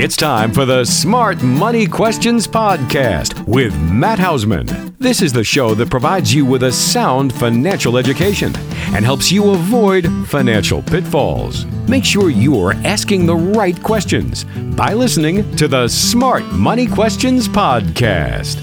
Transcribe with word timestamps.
It's 0.00 0.16
time 0.16 0.52
for 0.52 0.64
the 0.64 0.84
Smart 0.84 1.42
Money 1.42 1.84
Questions 1.84 2.46
Podcast 2.46 3.44
with 3.48 3.76
Matt 3.90 4.20
Hausman. 4.20 4.96
This 4.98 5.20
is 5.20 5.32
the 5.32 5.42
show 5.42 5.74
that 5.74 5.90
provides 5.90 6.32
you 6.32 6.46
with 6.46 6.62
a 6.62 6.70
sound 6.70 7.32
financial 7.32 7.98
education 7.98 8.52
and 8.94 9.04
helps 9.04 9.32
you 9.32 9.50
avoid 9.50 10.06
financial 10.28 10.82
pitfalls. 10.82 11.64
Make 11.88 12.04
sure 12.04 12.30
you 12.30 12.60
are 12.60 12.74
asking 12.84 13.26
the 13.26 13.34
right 13.34 13.82
questions 13.82 14.44
by 14.76 14.92
listening 14.94 15.56
to 15.56 15.66
the 15.66 15.88
Smart 15.88 16.44
Money 16.52 16.86
Questions 16.86 17.48
Podcast. 17.48 18.60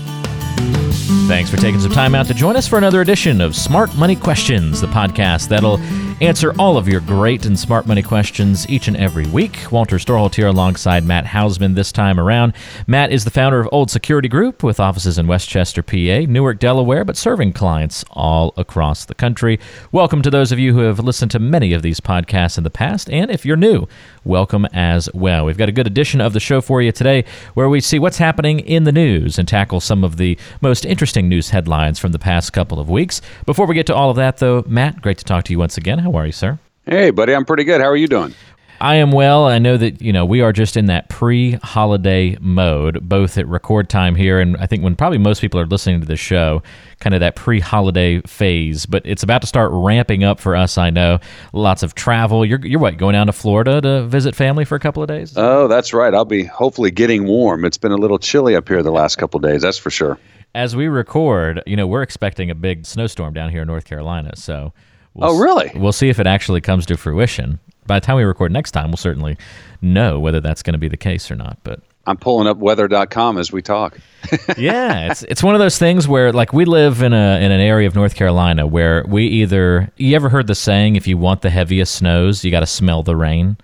Thanks 1.28 1.50
for 1.50 1.58
taking 1.58 1.82
some 1.82 1.92
time 1.92 2.16
out 2.16 2.28
to 2.28 2.34
join 2.34 2.56
us 2.56 2.66
for 2.66 2.78
another 2.78 3.02
edition 3.02 3.42
of 3.42 3.58
Smart 3.58 3.94
Money 3.98 4.16
Questions, 4.16 4.80
the 4.80 4.88
podcast 4.88 5.50
that'll 5.50 5.80
answer 6.22 6.54
all 6.58 6.78
of 6.78 6.88
your 6.88 7.02
great 7.02 7.46
and 7.46 7.60
smart 7.60 7.86
money 7.86 8.02
questions 8.02 8.70
each 8.70 8.88
and 8.88 8.96
every 8.96 9.28
week. 9.28 9.70
Walter 9.70 9.98
Storholt 9.98 10.36
here 10.36 10.48
alongside 10.48 11.04
Matt 11.04 11.26
Hausman 11.26 11.76
this 11.76 11.92
time 11.92 12.18
around. 12.18 12.54
Matt 12.88 13.12
is 13.12 13.26
the 13.26 13.32
founder 13.32 13.60
of 13.60 13.68
Old 13.74 13.92
Security 13.92 14.30
Group 14.30 14.64
with 14.64 14.80
offices 14.80 15.18
in 15.18 15.28
West 15.28 15.50
Chester, 15.50 15.84
PA, 15.84 16.26
Newark, 16.32 16.60
Delaware, 16.60 17.04
but 17.04 17.18
serving 17.18 17.52
clients 17.52 18.06
all 18.12 18.54
across 18.56 19.04
the 19.04 19.14
country. 19.14 19.60
Welcome 19.92 20.22
to 20.22 20.30
those 20.30 20.54
of 20.54 20.60
you 20.60 20.74
who 20.74 20.80
have 20.80 21.00
listened 21.00 21.32
to 21.32 21.40
many 21.40 21.74
of 21.74 21.82
these 21.82 22.00
podcasts 22.00 22.58
in 22.58 22.64
the 22.64 22.70
past, 22.70 23.10
and 23.10 23.30
if 23.30 23.46
you're 23.46 23.58
new, 23.58 23.86
welcome 24.24 24.66
as 24.68 25.10
well. 25.14 25.46
We've 25.46 25.58
got 25.58 25.70
a 25.70 25.74
good 25.74 25.88
edition 25.88 26.22
of 26.22 26.32
the 26.32 26.40
show 26.40 26.62
for 26.62 26.82
you 26.82 26.94
today 26.94 27.26
where 27.56 27.68
we 27.68 27.82
see 27.82 28.00
what's 28.00 28.20
happening 28.20 28.62
in 28.62 28.86
the 28.86 28.94
news 28.94 29.38
and 29.38 29.46
tackle 29.46 29.82
some 29.82 30.06
of 30.06 30.16
the 30.16 30.38
most 30.62 30.86
interesting 30.86 31.28
news 31.28 31.50
headlines 31.50 32.00
from 32.00 32.14
the 32.14 32.20
past 32.20 32.54
couple 32.54 32.80
of 32.80 32.90
weeks. 32.90 33.20
Before 33.46 33.66
we 33.66 33.76
get 33.76 33.86
to 33.88 33.96
all 33.96 34.10
of 34.10 34.16
that, 34.16 34.38
though, 34.38 34.64
Matt, 34.66 35.02
great 35.02 35.18
to 35.18 35.26
talk 35.26 35.44
to 35.46 35.52
you 35.52 35.60
once 35.60 35.78
again. 35.78 36.05
How 36.06 36.14
are 36.18 36.28
you, 36.28 36.32
sir? 36.32 36.60
Hey, 36.86 37.10
buddy, 37.10 37.34
I'm 37.34 37.46
pretty 37.46 37.64
good. 37.64 37.82
How 37.82 37.88
are 37.88 37.96
you 37.96 38.08
doing? 38.08 38.36
I 38.80 38.98
am 38.98 39.12
well. 39.12 39.46
I 39.46 39.58
know 39.58 39.76
that 39.76 40.04
you 40.04 40.14
know 40.14 40.24
we 40.24 40.42
are 40.42 40.54
just 40.54 40.78
in 40.78 40.86
that 40.86 41.10
pre-holiday 41.10 42.38
mode, 42.40 43.10
both 43.10 43.40
at 43.40 43.48
record 43.48 43.90
time 43.90 44.14
here, 44.14 44.40
and 44.40 44.56
I 44.58 44.68
think 44.68 44.84
when 44.84 44.96
probably 44.96 45.18
most 45.18 45.42
people 45.42 45.60
are 45.60 45.66
listening 45.66 46.02
to 46.02 46.06
the 46.06 46.16
show, 46.16 46.62
kind 47.00 47.16
of 47.16 47.22
that 47.22 47.36
pre-holiday 47.36 48.22
phase. 48.22 48.86
But 48.86 49.04
it's 49.04 49.24
about 49.24 49.42
to 49.42 49.48
start 49.48 49.72
ramping 49.74 50.24
up 50.24 50.40
for 50.40 50.56
us. 50.56 50.78
I 50.78 50.92
know 50.92 51.18
lots 51.54 51.82
of 51.82 51.96
travel. 51.96 52.46
You're 52.46 52.64
you're 52.64 52.80
what 52.80 52.98
going 52.98 53.14
down 53.14 53.26
to 53.26 53.34
Florida 53.34 53.82
to 53.82 54.06
visit 54.06 54.36
family 54.36 54.64
for 54.64 54.76
a 54.76 54.80
couple 54.80 55.02
of 55.02 55.08
days? 55.08 55.34
Oh, 55.36 55.68
that's 55.68 55.92
right. 55.92 56.14
I'll 56.14 56.24
be 56.24 56.44
hopefully 56.44 56.92
getting 56.92 57.26
warm. 57.26 57.66
It's 57.66 57.80
been 57.80 57.94
a 57.94 57.98
little 57.98 58.20
chilly 58.20 58.56
up 58.56 58.68
here 58.68 58.84
the 58.84 58.92
last 58.92 59.16
couple 59.16 59.40
of 59.40 59.44
days. 59.44 59.64
That's 59.64 59.80
for 59.80 59.90
sure. 59.90 60.20
As 60.54 60.76
we 60.76 60.88
record, 60.88 61.64
you 61.66 61.76
know, 61.76 61.88
we're 61.88 62.04
expecting 62.04 62.52
a 62.52 62.56
big 62.56 62.86
snowstorm 62.86 63.34
down 63.34 63.50
here 63.50 63.64
in 63.64 63.68
North 63.68 63.86
Carolina. 63.86 64.36
So 64.36 64.72
We'll 65.16 65.32
oh, 65.32 65.40
really? 65.40 65.70
S- 65.70 65.76
we'll 65.76 65.92
see 65.94 66.10
if 66.10 66.20
it 66.20 66.28
actually 66.28 66.62
comes 66.62 66.86
to 66.88 66.98
fruition. 66.98 67.60
By 67.88 68.00
the 68.00 68.06
time 68.06 68.18
we 68.18 68.24
record 68.24 68.52
next 68.52 68.72
time, 68.72 68.90
we'll 68.90 68.98
certainly 68.98 69.38
know 69.82 70.20
whether 70.20 70.42
that's 70.42 70.62
going 70.62 70.74
to 70.74 70.80
be 70.80 70.88
the 70.88 70.98
case 70.98 71.32
or 71.32 71.36
not. 71.36 71.58
But 71.64 71.80
I'm 72.06 72.18
pulling 72.18 72.48
up 72.48 72.58
weather.com 72.58 73.38
as 73.38 73.52
we 73.52 73.62
talk. 73.62 73.98
yeah, 74.58 75.12
it's 75.12 75.24
it's 75.24 75.42
one 75.42 75.56
of 75.56 75.60
those 75.60 75.78
things 75.78 76.08
where 76.08 76.32
like 76.32 76.54
we 76.54 76.66
live 76.66 77.02
in 77.02 77.14
a 77.14 77.40
in 77.42 77.52
an 77.52 77.62
area 77.62 77.88
of 77.88 77.96
North 77.96 78.16
Carolina 78.16 78.68
where 78.68 79.06
we 79.08 79.26
either 79.26 79.92
you 79.98 80.16
ever 80.16 80.30
heard 80.30 80.48
the 80.48 80.56
saying 80.56 80.96
if 80.96 81.08
you 81.08 81.18
want 81.18 81.42
the 81.42 81.50
heaviest 81.50 81.96
snows, 81.96 82.44
you 82.44 82.52
got 82.52 82.60
to 82.60 82.68
smell 82.68 83.02
the 83.02 83.16
rain 83.16 83.58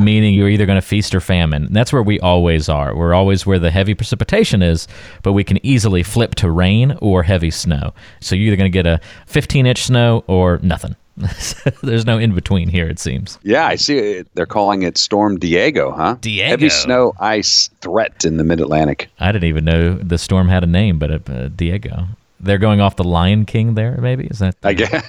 meaning 0.00 0.34
you're 0.34 0.48
either 0.48 0.66
going 0.66 0.80
to 0.80 0.86
feast 0.86 1.14
or 1.14 1.20
famine. 1.20 1.68
That's 1.70 1.92
where 1.92 2.02
we 2.02 2.18
always 2.20 2.68
are. 2.68 2.96
We're 2.96 3.14
always 3.14 3.46
where 3.46 3.58
the 3.58 3.70
heavy 3.70 3.94
precipitation 3.94 4.62
is, 4.62 4.88
but 5.22 5.32
we 5.32 5.44
can 5.44 5.64
easily 5.64 6.02
flip 6.02 6.34
to 6.36 6.50
rain 6.50 6.96
or 7.00 7.22
heavy 7.22 7.50
snow. 7.50 7.92
So 8.20 8.34
you're 8.34 8.48
either 8.48 8.56
going 8.56 8.70
to 8.70 8.76
get 8.76 8.86
a 8.86 9.00
15 9.26 9.66
inch 9.66 9.84
snow 9.84 10.24
or 10.26 10.58
nothing. 10.62 10.96
There's 11.82 12.06
no 12.06 12.18
in 12.18 12.34
between 12.34 12.68
here, 12.68 12.88
it 12.88 12.98
seems. 12.98 13.38
Yeah, 13.42 13.66
I 13.66 13.76
see. 13.76 13.98
It. 13.98 14.28
They're 14.34 14.46
calling 14.46 14.82
it 14.82 14.96
Storm 14.96 15.38
Diego, 15.38 15.92
huh? 15.92 16.16
Diego. 16.20 16.48
Heavy 16.48 16.70
snow, 16.70 17.12
ice 17.20 17.68
threat 17.80 18.24
in 18.24 18.36
the 18.36 18.44
Mid 18.44 18.60
Atlantic. 18.60 19.10
I 19.18 19.32
didn't 19.32 19.48
even 19.48 19.64
know 19.64 19.94
the 19.94 20.18
storm 20.18 20.48
had 20.48 20.64
a 20.64 20.66
name, 20.66 20.98
but 20.98 21.28
uh, 21.28 21.48
Diego. 21.48 22.06
They're 22.42 22.58
going 22.58 22.80
off 22.80 22.96
the 22.96 23.04
Lion 23.04 23.44
King 23.44 23.74
there, 23.74 23.98
maybe? 23.98 24.26
Is 24.26 24.38
that? 24.38 24.56
I 24.62 24.72
guess. 24.72 25.06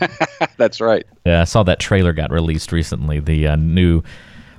That's 0.57 0.81
right. 0.81 1.05
Yeah, 1.25 1.41
I 1.41 1.43
saw 1.45 1.63
that 1.63 1.79
trailer 1.79 2.11
got 2.11 2.29
released 2.29 2.73
recently. 2.73 3.21
The 3.21 3.47
uh, 3.47 3.55
new 3.55 4.03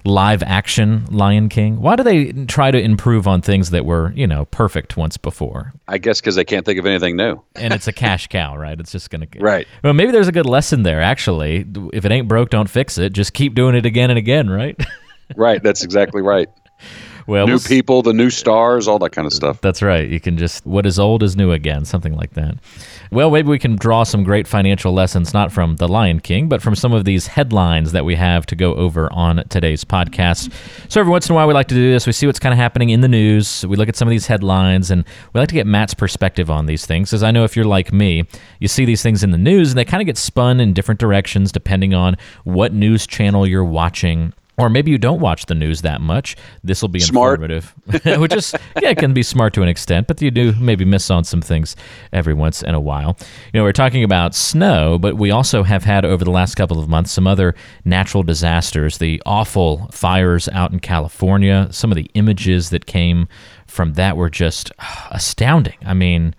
live 0.05 0.43
action 0.43 1.07
Lion 1.11 1.49
King? 1.49 1.81
Why 1.81 1.97
do 1.97 2.03
they 2.03 2.33
try 2.47 2.71
to 2.71 2.81
improve 2.81 3.27
on 3.29 3.43
things 3.43 3.71
that 3.71 3.85
were, 3.85 4.13
you 4.15 4.27
know, 4.27 4.47
perfect 4.47 4.97
once 4.97 5.17
before? 5.17 5.73
I 5.89 5.99
guess 5.99 6.21
because 6.21 6.35
they 6.35 6.45
can't 6.45 6.67
think 6.67 6.79
of 6.79 6.87
anything 6.87 7.17
new. 7.17 7.41
and 7.55 7.73
it's 7.73 7.89
a 7.89 7.93
cash 7.93 8.27
cow, 8.29 8.57
right? 8.57 8.79
It's 8.79 8.93
just 8.93 9.11
going 9.11 9.27
to. 9.27 9.41
Right. 9.41 9.67
Well, 9.85 9.93
maybe 9.93 10.13
there's 10.13 10.29
a 10.29 10.33
good 10.33 10.47
lesson 10.47 10.83
there, 10.83 11.01
actually. 11.01 11.67
If 11.93 12.05
it 12.05 12.13
ain't 12.13 12.29
broke, 12.29 12.51
don't 12.51 12.69
fix 12.69 12.99
it. 12.99 13.13
Just 13.13 13.33
keep 13.33 13.55
doing 13.55 13.75
it 13.75 13.87
again 13.87 14.11
and 14.11 14.19
again, 14.19 14.51
right? 14.51 14.81
right. 15.37 15.63
That's 15.63 15.85
exactly 15.85 16.23
right. 16.23 16.49
Well, 17.27 17.47
new 17.47 17.53
we'll 17.53 17.61
people, 17.61 18.03
the 18.03 18.13
new 18.13 18.31
stars, 18.31 18.89
all 18.89 18.99
that 19.01 19.11
kind 19.11 19.27
of 19.27 19.33
stuff. 19.33 19.61
That's 19.61 19.83
right. 19.83 20.09
You 20.09 20.21
can 20.21 20.37
just 20.37 20.67
what 20.67 20.87
is 20.87 20.99
old 20.99 21.23
is 21.23 21.37
new 21.37 21.53
again, 21.53 21.85
something 21.85 22.17
like 22.17 22.33
that. 22.35 22.57
Well, 23.13 23.31
maybe 23.31 23.49
we 23.49 23.59
can 23.59 23.77
draw 23.77 24.05
some 24.05 24.25
great 24.25 24.49
financial 24.49 24.91
lessons 24.91 25.35
not 25.35 25.53
from 25.53 25.77
The 25.77 25.87
Lion 25.87 26.19
King, 26.19 26.49
but 26.49 26.63
from 26.63 26.75
some 26.75 26.95
of 26.95 27.05
these 27.05 27.27
headlines 27.27 27.93
that 27.93 28.07
we 28.07 28.15
have 28.15 28.47
to 28.47 28.57
go 28.57 28.75
over 28.75 29.13
on 29.13 29.47
today's 29.51 29.85
podcast. 29.85 30.51
So 30.91 30.99
every 30.99 31.11
once 31.11 31.29
in 31.29 31.35
a 31.35 31.37
while 31.37 31.47
we 31.47 31.53
like 31.53 31.69
to 31.69 31.75
do 31.75 31.93
this. 31.93 32.07
We 32.07 32.15
see 32.15 32.25
what's 32.25 32.39
kind 32.39 32.55
of 32.55 32.59
happening 32.59 32.89
in 32.89 33.03
the 33.03 33.09
news. 33.09 33.67
We 33.67 33.77
look 33.77 33.91
at 33.91 33.97
some 33.97 34.09
of 34.09 34.11
these 34.11 34.29
headlines 34.29 34.91
and 34.91 35.05
we 35.35 35.41
like 35.41 35.51
to 35.51 35.55
get 35.55 35.67
Matt's 35.67 35.93
perspective 35.93 36.51
on 36.51 36.65
these 36.65 36.87
things 36.87 37.11
because 37.11 37.23
I 37.23 37.33
know 37.33 37.45
if 37.45 37.55
you're 37.55 37.67
like 37.67 37.93
me, 37.93 38.25
you 38.61 38.69
see 38.69 38.87
these 38.87 39.03
things 39.03 39.23
in 39.23 39.31
the 39.31 39.37
news 39.37 39.73
and 39.73 39.77
they 39.77 39.85
kind 39.85 40.01
of 40.01 40.07
get 40.07 40.17
spun 40.17 40.59
in 40.59 40.73
different 40.73 40.99
directions 40.99 41.53
depending 41.53 41.93
on 41.93 42.17
what 42.45 42.73
news 42.73 43.07
channel 43.07 43.47
you're 43.47 43.63
watching 43.63 44.33
or 44.59 44.69
maybe 44.69 44.91
you 44.91 44.99
don't 44.99 45.21
watch 45.21 45.47
the 45.47 45.55
news 45.55 45.83
that 45.83 46.01
much. 46.01 46.37
This 46.63 46.83
will 46.83 46.89
be 46.89 47.01
smart. 47.01 47.43
informative, 47.43 47.75
which 48.21 48.35
is 48.35 48.55
yeah, 48.81 48.91
it 48.91 48.99
can 48.99 49.15
be 49.15 49.23
smart 49.23 49.55
to 49.55 49.63
an 49.63 49.69
extent, 49.69 50.07
but 50.07 50.21
you 50.21 50.31
do 50.31 50.53
maybe 50.61 50.85
miss 50.85 51.11
on 51.11 51.25
some 51.25 51.41
things 51.41 51.75
every 52.13 52.35
once 52.35 52.63
in 52.63 52.75
a 52.75 52.81
while. 52.81 53.17
You 53.53 53.61
know, 53.61 53.65
we're 53.65 53.73
talking 53.73 54.05
about 54.05 54.35
snow, 54.35 54.99
but 54.99 55.17
we 55.17 55.31
also 55.31 55.63
have 55.63 55.85
had 55.85 56.05
over 56.05 56.25
the 56.25 56.31
last 56.31 56.55
couple 56.55 56.79
of 56.79 56.89
months 56.89 57.13
some 57.13 57.27
other 57.27 57.55
natural 57.85 58.23
disasters. 58.23 58.99
The 58.99 59.23
awful 59.25 59.89
fires 59.91 60.49
out 60.51 60.73
in 60.73 60.81
California. 60.81 61.69
Some 61.71 61.91
of 61.91 61.97
the 61.97 62.11
images 62.15 62.71
that 62.71 62.87
came 62.87 63.29
from 63.67 63.95
that 63.95 64.17
were 64.17 64.31
just 64.31 64.71
astounding. 65.11 65.79
I 65.85 65.95
mean, 65.95 66.35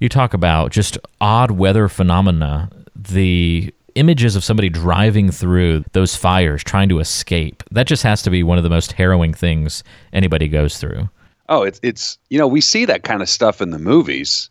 you 0.00 0.08
talk 0.08 0.34
about 0.34 0.72
just 0.72 0.98
odd 1.20 1.52
weather 1.52 1.88
phenomena. 1.88 2.70
The 2.96 3.72
images 3.94 4.36
of 4.36 4.44
somebody 4.44 4.68
driving 4.68 5.30
through 5.30 5.84
those 5.92 6.16
fires 6.16 6.62
trying 6.62 6.88
to 6.88 6.98
escape 6.98 7.62
that 7.70 7.86
just 7.86 8.02
has 8.02 8.22
to 8.22 8.30
be 8.30 8.42
one 8.42 8.58
of 8.58 8.64
the 8.64 8.70
most 8.70 8.92
harrowing 8.92 9.34
things 9.34 9.82
anybody 10.12 10.48
goes 10.48 10.78
through. 10.78 11.08
Oh 11.48 11.62
it's 11.62 11.80
it's 11.82 12.18
you 12.30 12.38
know 12.38 12.46
we 12.46 12.60
see 12.60 12.84
that 12.84 13.02
kind 13.02 13.22
of 13.22 13.28
stuff 13.28 13.60
in 13.60 13.70
the 13.70 13.78
movies. 13.78 14.50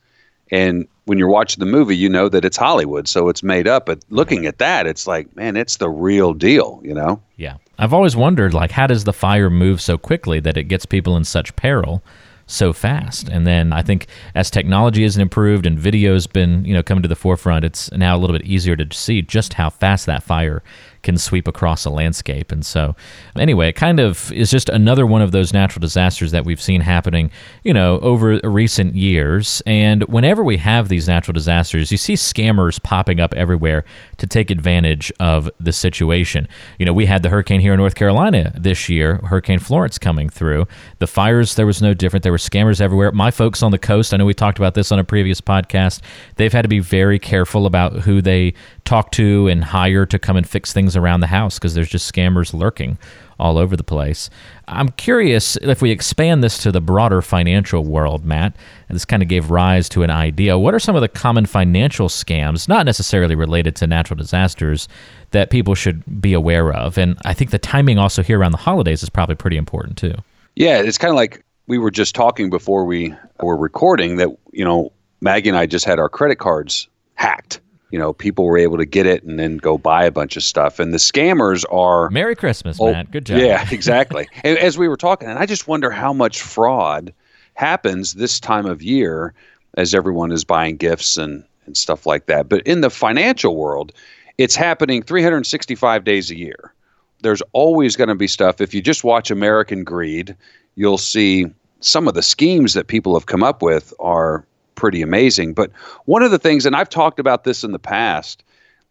And 0.53 0.87
when 1.05 1.17
you're 1.17 1.29
watching 1.29 1.59
the 1.59 1.71
movie 1.71 1.95
you 1.95 2.09
know 2.09 2.29
that 2.29 2.45
it's 2.45 2.57
hollywood 2.57 3.07
so 3.07 3.29
it's 3.29 3.43
made 3.43 3.67
up. 3.67 3.85
But 3.85 4.03
looking 4.09 4.45
at 4.45 4.57
that 4.59 4.87
it's 4.87 5.07
like 5.07 5.33
man 5.35 5.57
it's 5.57 5.77
the 5.77 5.89
real 5.89 6.33
deal 6.33 6.81
you 6.83 6.93
know? 6.93 7.21
Yeah. 7.37 7.57
I've 7.79 7.93
always 7.93 8.15
wondered 8.15 8.53
like 8.53 8.71
how 8.71 8.87
does 8.87 9.05
the 9.05 9.13
fire 9.13 9.49
move 9.49 9.81
so 9.81 9.97
quickly 9.97 10.39
that 10.41 10.57
it 10.57 10.65
gets 10.65 10.85
people 10.85 11.17
in 11.17 11.23
such 11.23 11.55
peril 11.55 12.03
so 12.51 12.73
fast. 12.73 13.29
And 13.29 13.47
then 13.47 13.73
I 13.73 13.81
think 13.81 14.07
as 14.35 14.51
technology 14.51 15.03
has 15.03 15.17
improved 15.17 15.65
and 15.65 15.79
video's 15.79 16.27
been, 16.27 16.65
you 16.65 16.73
know, 16.73 16.83
coming 16.83 17.01
to 17.01 17.07
the 17.07 17.15
forefront, 17.15 17.65
it's 17.65 17.91
now 17.91 18.15
a 18.15 18.19
little 18.19 18.37
bit 18.37 18.45
easier 18.45 18.75
to 18.75 18.95
see 18.95 19.21
just 19.21 19.53
how 19.53 19.69
fast 19.69 20.05
that 20.05 20.23
fire 20.23 20.61
can 21.03 21.17
sweep 21.17 21.47
across 21.47 21.85
a 21.85 21.89
landscape. 21.89 22.51
And 22.51 22.65
so, 22.65 22.95
anyway, 23.35 23.69
it 23.69 23.73
kind 23.73 23.99
of 23.99 24.31
is 24.31 24.51
just 24.51 24.69
another 24.69 25.05
one 25.05 25.21
of 25.21 25.31
those 25.31 25.53
natural 25.53 25.81
disasters 25.81 26.31
that 26.31 26.45
we've 26.45 26.61
seen 26.61 26.81
happening, 26.81 27.31
you 27.63 27.73
know, 27.73 27.99
over 27.99 28.39
recent 28.43 28.95
years. 28.95 29.61
And 29.65 30.03
whenever 30.03 30.43
we 30.43 30.57
have 30.57 30.89
these 30.89 31.07
natural 31.07 31.33
disasters, 31.33 31.91
you 31.91 31.97
see 31.97 32.13
scammers 32.13 32.81
popping 32.81 33.19
up 33.19 33.33
everywhere 33.33 33.83
to 34.17 34.27
take 34.27 34.51
advantage 34.51 35.11
of 35.19 35.49
the 35.59 35.73
situation. 35.73 36.47
You 36.77 36.85
know, 36.85 36.93
we 36.93 37.05
had 37.05 37.23
the 37.23 37.29
hurricane 37.29 37.61
here 37.61 37.73
in 37.73 37.79
North 37.79 37.95
Carolina 37.95 38.53
this 38.57 38.89
year, 38.89 39.15
Hurricane 39.23 39.59
Florence 39.59 39.97
coming 39.97 40.29
through. 40.29 40.67
The 40.99 41.07
fires, 41.07 41.55
there 41.55 41.65
was 41.65 41.81
no 41.81 41.93
different. 41.93 42.23
There 42.23 42.31
were 42.31 42.37
scammers 42.37 42.81
everywhere. 42.81 43.11
My 43.11 43.31
folks 43.31 43.63
on 43.63 43.71
the 43.71 43.79
coast, 43.79 44.13
I 44.13 44.17
know 44.17 44.25
we 44.25 44.33
talked 44.33 44.59
about 44.59 44.73
this 44.73 44.91
on 44.91 44.99
a 44.99 45.03
previous 45.03 45.41
podcast, 45.41 46.01
they've 46.35 46.53
had 46.53 46.63
to 46.63 46.69
be 46.69 46.79
very 46.79 47.19
careful 47.19 47.65
about 47.65 47.93
who 48.01 48.21
they 48.21 48.53
talk 48.85 49.11
to 49.11 49.47
and 49.47 49.63
hire 49.63 50.05
to 50.05 50.19
come 50.19 50.37
and 50.37 50.47
fix 50.47 50.73
things 50.73 50.90
around 50.95 51.19
the 51.21 51.27
house 51.27 51.57
because 51.57 51.73
there's 51.73 51.89
just 51.89 52.11
scammers 52.11 52.53
lurking 52.53 52.97
all 53.39 53.57
over 53.57 53.75
the 53.75 53.83
place. 53.83 54.29
I'm 54.67 54.89
curious 54.89 55.57
if 55.57 55.81
we 55.81 55.89
expand 55.89 56.43
this 56.43 56.59
to 56.59 56.71
the 56.71 56.79
broader 56.79 57.21
financial 57.21 57.83
world, 57.83 58.23
Matt, 58.23 58.55
and 58.87 58.95
this 58.95 59.03
kind 59.03 59.23
of 59.23 59.29
gave 59.29 59.49
rise 59.49 59.89
to 59.89 60.03
an 60.03 60.11
idea. 60.11 60.57
What 60.57 60.75
are 60.75 60.79
some 60.79 60.95
of 60.95 61.01
the 61.01 61.09
common 61.09 61.47
financial 61.47 62.07
scams, 62.07 62.67
not 62.67 62.85
necessarily 62.85 63.33
related 63.33 63.75
to 63.77 63.87
natural 63.87 64.17
disasters, 64.17 64.87
that 65.31 65.49
people 65.49 65.73
should 65.73 66.21
be 66.21 66.33
aware 66.33 66.71
of? 66.71 66.97
And 66.99 67.17
I 67.25 67.33
think 67.33 67.49
the 67.49 67.59
timing 67.59 67.97
also 67.97 68.21
here 68.21 68.39
around 68.39 68.51
the 68.51 68.59
holidays 68.59 69.01
is 69.01 69.09
probably 69.09 69.35
pretty 69.35 69.57
important 69.57 69.97
too. 69.97 70.13
Yeah, 70.55 70.79
it's 70.79 70.99
kind 70.99 71.11
of 71.11 71.15
like 71.15 71.43
we 71.67 71.79
were 71.79 71.91
just 71.91 72.13
talking 72.13 72.49
before 72.49 72.85
we 72.85 73.15
were 73.41 73.57
recording 73.57 74.17
that, 74.17 74.29
you 74.51 74.63
know, 74.63 74.91
Maggie 75.21 75.49
and 75.49 75.57
I 75.57 75.65
just 75.65 75.85
had 75.85 75.97
our 75.97 76.09
credit 76.09 76.37
cards 76.37 76.87
hacked 77.15 77.59
you 77.91 77.99
know, 77.99 78.13
people 78.13 78.45
were 78.45 78.57
able 78.57 78.77
to 78.77 78.85
get 78.85 79.05
it 79.05 79.23
and 79.23 79.37
then 79.37 79.57
go 79.57 79.77
buy 79.77 80.05
a 80.05 80.11
bunch 80.11 80.37
of 80.37 80.43
stuff. 80.43 80.79
And 80.79 80.93
the 80.93 80.97
scammers 80.97 81.63
are 81.71 82.09
Merry 82.09 82.35
Christmas, 82.35 82.77
oh, 82.79 82.91
Matt. 82.91 83.11
Good 83.11 83.25
job. 83.25 83.39
Yeah, 83.39 83.67
exactly. 83.71 84.27
and 84.43 84.57
as 84.57 84.77
we 84.77 84.87
were 84.87 84.97
talking, 84.97 85.29
and 85.29 85.37
I 85.37 85.45
just 85.45 85.67
wonder 85.67 85.91
how 85.91 86.13
much 86.13 86.41
fraud 86.41 87.13
happens 87.53 88.13
this 88.13 88.39
time 88.39 88.65
of 88.65 88.81
year 88.81 89.33
as 89.77 89.93
everyone 89.93 90.31
is 90.31 90.43
buying 90.43 90.77
gifts 90.77 91.17
and, 91.17 91.43
and 91.65 91.77
stuff 91.77 92.05
like 92.05 92.25
that. 92.25 92.49
But 92.49 92.61
in 92.65 92.81
the 92.81 92.89
financial 92.89 93.55
world, 93.55 93.91
it's 94.37 94.55
happening 94.55 95.03
365 95.03 96.03
days 96.03 96.31
a 96.31 96.37
year. 96.37 96.73
There's 97.21 97.41
always 97.53 97.95
going 97.95 98.07
to 98.07 98.15
be 98.15 98.27
stuff. 98.27 98.61
If 98.61 98.73
you 98.73 98.81
just 98.81 99.03
watch 99.03 99.29
American 99.29 99.83
Greed, 99.83 100.35
you'll 100.75 100.97
see 100.97 101.45
some 101.81 102.07
of 102.07 102.13
the 102.13 102.23
schemes 102.23 102.73
that 102.73 102.87
people 102.87 103.13
have 103.13 103.25
come 103.25 103.43
up 103.43 103.61
with 103.61 103.93
are 103.99 104.45
pretty 104.75 105.01
amazing. 105.01 105.53
But 105.53 105.71
one 106.05 106.23
of 106.23 106.31
the 106.31 106.39
things, 106.39 106.65
and 106.65 106.75
I've 106.75 106.89
talked 106.89 107.19
about 107.19 107.43
this 107.43 107.63
in 107.63 107.71
the 107.71 107.79
past, 107.79 108.43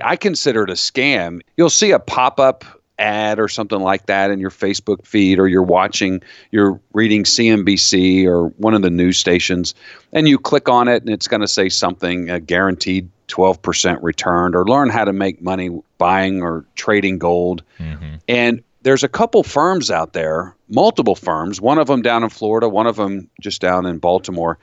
I 0.02 0.16
consider 0.16 0.64
it 0.64 0.70
a 0.70 0.74
scam. 0.74 1.40
You'll 1.56 1.70
see 1.70 1.90
a 1.90 1.98
pop 1.98 2.40
up 2.40 2.64
ad 2.98 3.40
or 3.40 3.48
something 3.48 3.80
like 3.80 4.06
that 4.06 4.30
in 4.30 4.38
your 4.38 4.50
Facebook 4.50 5.06
feed, 5.06 5.38
or 5.38 5.48
you're 5.48 5.62
watching, 5.62 6.22
you're 6.50 6.78
reading 6.92 7.24
CNBC 7.24 8.26
or 8.26 8.48
one 8.58 8.74
of 8.74 8.82
the 8.82 8.90
news 8.90 9.18
stations, 9.18 9.74
and 10.12 10.28
you 10.28 10.38
click 10.38 10.68
on 10.68 10.86
it, 10.86 11.02
and 11.02 11.10
it's 11.10 11.26
going 11.26 11.40
to 11.40 11.48
say 11.48 11.68
something 11.68 12.28
a 12.28 12.38
guaranteed 12.38 13.08
12% 13.28 13.98
return, 14.02 14.54
or 14.54 14.66
learn 14.66 14.90
how 14.90 15.04
to 15.04 15.12
make 15.12 15.40
money 15.40 15.70
buying 15.98 16.42
or 16.42 16.64
trading 16.74 17.18
gold. 17.18 17.62
Mm-hmm. 17.78 18.16
And 18.28 18.62
there's 18.82 19.04
a 19.04 19.08
couple 19.08 19.42
firms 19.42 19.90
out 19.90 20.12
there, 20.12 20.54
multiple 20.68 21.14
firms, 21.14 21.60
one 21.60 21.78
of 21.78 21.86
them 21.86 22.02
down 22.02 22.22
in 22.22 22.28
Florida, 22.28 22.68
one 22.68 22.86
of 22.86 22.96
them 22.96 23.30
just 23.40 23.60
down 23.60 23.86
in 23.86 23.98
Baltimore. 23.98 24.58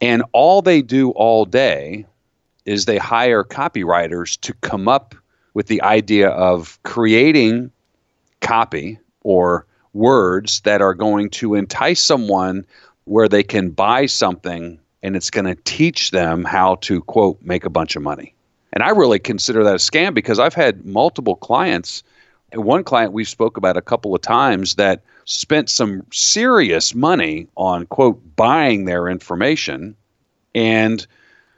And 0.00 0.22
all 0.32 0.62
they 0.62 0.82
do 0.82 1.10
all 1.10 1.44
day 1.44 2.06
is 2.64 2.84
they 2.84 2.98
hire 2.98 3.44
copywriters 3.44 4.38
to 4.40 4.52
come 4.54 4.88
up 4.88 5.14
with 5.54 5.68
the 5.68 5.80
idea 5.82 6.28
of 6.30 6.78
creating 6.82 7.70
copy 8.40 8.98
or 9.22 9.66
words 9.94 10.60
that 10.60 10.82
are 10.82 10.94
going 10.94 11.30
to 11.30 11.54
entice 11.54 12.00
someone 12.00 12.66
where 13.04 13.28
they 13.28 13.42
can 13.42 13.70
buy 13.70 14.06
something 14.06 14.78
and 15.02 15.16
it's 15.16 15.30
going 15.30 15.46
to 15.46 15.54
teach 15.64 16.10
them 16.10 16.44
how 16.44 16.74
to 16.76 17.00
quote 17.02 17.40
make 17.40 17.64
a 17.64 17.70
bunch 17.70 17.96
of 17.96 18.02
money. 18.02 18.34
And 18.72 18.82
I 18.82 18.90
really 18.90 19.18
consider 19.18 19.64
that 19.64 19.74
a 19.74 19.78
scam 19.78 20.12
because 20.12 20.38
I've 20.38 20.54
had 20.54 20.84
multiple 20.84 21.36
clients 21.36 22.02
one 22.54 22.84
client 22.84 23.12
we 23.12 23.24
spoke 23.24 23.56
about 23.56 23.76
a 23.76 23.82
couple 23.82 24.14
of 24.14 24.20
times 24.22 24.76
that 24.76 25.02
spent 25.26 25.68
some 25.68 26.02
serious 26.12 26.94
money 26.94 27.46
on 27.56 27.86
quote 27.86 28.20
buying 28.36 28.86
their 28.86 29.08
information 29.08 29.94
and 30.54 31.06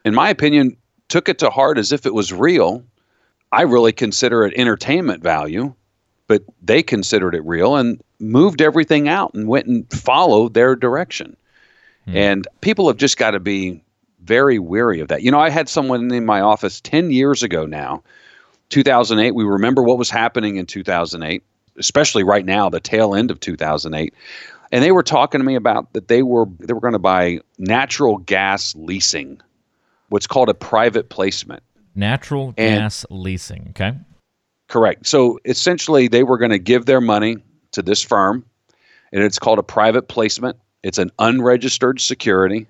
in 0.04 0.14
my 0.14 0.28
opinion 0.28 0.76
took 1.08 1.28
it 1.28 1.38
to 1.38 1.48
heart 1.48 1.78
as 1.78 1.92
if 1.92 2.04
it 2.04 2.12
was 2.12 2.32
real 2.32 2.84
I 3.52 3.62
really 3.62 3.92
consider 3.92 4.44
it 4.44 4.54
entertainment 4.56 5.22
value, 5.22 5.74
but 6.26 6.42
they 6.62 6.82
considered 6.82 7.34
it 7.34 7.44
real 7.44 7.76
and 7.76 8.02
moved 8.18 8.60
everything 8.60 9.08
out 9.08 9.32
and 9.34 9.48
went 9.48 9.66
and 9.66 9.90
followed 9.92 10.54
their 10.54 10.76
direction. 10.76 11.36
Hmm. 12.04 12.16
And 12.16 12.48
people 12.60 12.88
have 12.88 12.98
just 12.98 13.16
got 13.16 13.30
to 13.32 13.40
be 13.40 13.82
very 14.22 14.58
weary 14.58 15.00
of 15.00 15.08
that. 15.08 15.22
You 15.22 15.30
know, 15.30 15.40
I 15.40 15.48
had 15.48 15.68
someone 15.68 16.12
in 16.12 16.26
my 16.26 16.40
office 16.40 16.80
10 16.82 17.10
years 17.10 17.42
ago 17.42 17.64
now, 17.64 18.02
2008. 18.68 19.34
We 19.34 19.44
remember 19.44 19.82
what 19.82 19.96
was 19.96 20.10
happening 20.10 20.56
in 20.56 20.66
2008, 20.66 21.42
especially 21.78 22.24
right 22.24 22.44
now, 22.44 22.68
the 22.68 22.80
tail 22.80 23.14
end 23.14 23.30
of 23.30 23.40
2008. 23.40 24.14
And 24.70 24.84
they 24.84 24.92
were 24.92 25.02
talking 25.02 25.40
to 25.40 25.44
me 25.44 25.54
about 25.54 25.92
that 25.94 26.08
they 26.08 26.22
were 26.22 26.46
they 26.58 26.74
were 26.74 26.80
going 26.80 26.92
to 26.92 26.98
buy 26.98 27.40
natural 27.58 28.18
gas 28.18 28.74
leasing, 28.76 29.40
what's 30.10 30.26
called 30.26 30.48
a 30.48 30.54
private 30.54 31.08
placement. 31.08 31.62
Natural 31.94 32.52
gas 32.52 33.06
leasing. 33.10 33.68
Okay. 33.70 33.94
Correct. 34.68 35.06
So 35.06 35.40
essentially, 35.46 36.08
they 36.08 36.22
were 36.22 36.36
going 36.36 36.50
to 36.50 36.58
give 36.58 36.84
their 36.84 37.00
money 37.00 37.38
to 37.72 37.82
this 37.82 38.02
firm, 38.02 38.44
and 39.12 39.22
it's 39.22 39.38
called 39.38 39.58
a 39.58 39.62
private 39.62 40.08
placement. 40.08 40.58
It's 40.82 40.98
an 40.98 41.10
unregistered 41.18 42.00
security, 42.00 42.66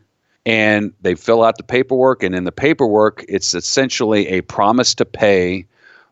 and 0.47 0.93
they 1.03 1.17
fill 1.17 1.43
out 1.43 1.57
the 1.57 1.65
paperwork. 1.65 2.23
And 2.23 2.35
in 2.35 2.45
the 2.45 2.53
paperwork, 2.53 3.25
it's 3.29 3.55
essentially 3.55 4.29
a 4.29 4.43
promise 4.43 4.95
to 4.95 5.05
pay 5.05 5.67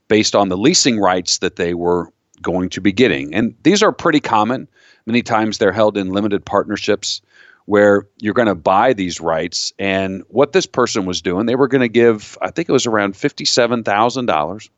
based 0.08 0.34
on 0.34 0.48
the 0.48 0.56
leasing 0.56 0.98
rights 0.98 1.38
that 1.38 1.56
they 1.56 1.74
were 1.74 2.12
going 2.42 2.70
to 2.70 2.80
be 2.80 2.92
getting. 2.92 3.34
And 3.34 3.54
these 3.62 3.82
are 3.82 3.92
pretty 3.92 4.20
common. 4.20 4.68
Many 5.06 5.22
times 5.22 5.58
they're 5.58 5.72
held 5.72 5.96
in 5.96 6.12
limited 6.12 6.44
partnerships 6.44 7.20
where 7.66 8.08
you're 8.18 8.34
going 8.34 8.48
to 8.48 8.54
buy 8.54 8.92
these 8.92 9.20
rights. 9.20 9.72
And 9.78 10.22
what 10.28 10.52
this 10.52 10.66
person 10.66 11.04
was 11.04 11.20
doing, 11.20 11.46
they 11.46 11.56
were 11.56 11.68
going 11.68 11.80
to 11.82 11.88
give, 11.88 12.38
I 12.40 12.50
think 12.50 12.68
it 12.68 12.72
was 12.72 12.86
around 12.86 13.14
$57,000. 13.14 14.68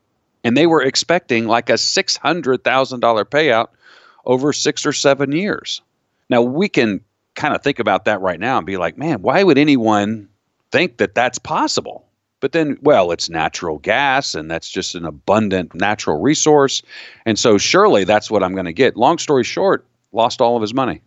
And 0.45 0.57
they 0.57 0.67
were 0.67 0.83
expecting 0.83 1.47
like 1.47 1.69
a 1.71 1.75
$600,000 1.75 3.25
payout 3.25 3.69
over 4.25 4.53
six 4.53 4.87
or 4.87 4.93
seven 4.93 5.33
years. 5.33 5.83
Now, 6.31 6.43
we 6.43 6.69
can 6.69 7.03
kind 7.35 7.55
of 7.55 7.63
think 7.63 7.79
about 7.79 8.07
that 8.07 8.21
right 8.21 8.41
now 8.41 8.59
and 8.59 8.67
be 8.67 8.77
like, 8.77 8.99
man, 8.99 9.23
why 9.23 9.43
would 9.43 9.59
anyone 9.59 10.29
think 10.71 10.99
that 10.99 11.15
that's 11.15 11.39
possible? 11.39 12.08
But 12.41 12.53
then, 12.53 12.79
well, 12.83 13.11
it's 13.11 13.29
natural 13.29 13.79
gas 13.79 14.35
and 14.35 14.51
that's 14.51 14.71
just 14.71 14.95
an 14.95 15.05
abundant 15.05 15.75
natural 15.75 16.21
resource. 16.21 16.83
And 17.27 17.39
so, 17.39 17.59
surely 17.59 18.05
that's 18.05 18.31
what 18.31 18.43
I'm 18.43 18.53
going 18.53 18.67
to 18.67 18.73
get. 18.73 18.97
Long 18.97 19.19
story 19.19 19.45
short, 19.45 19.85
lost 20.13 20.41
all 20.41 20.57
of 20.57 20.63
his 20.63 20.73
money 20.73 21.03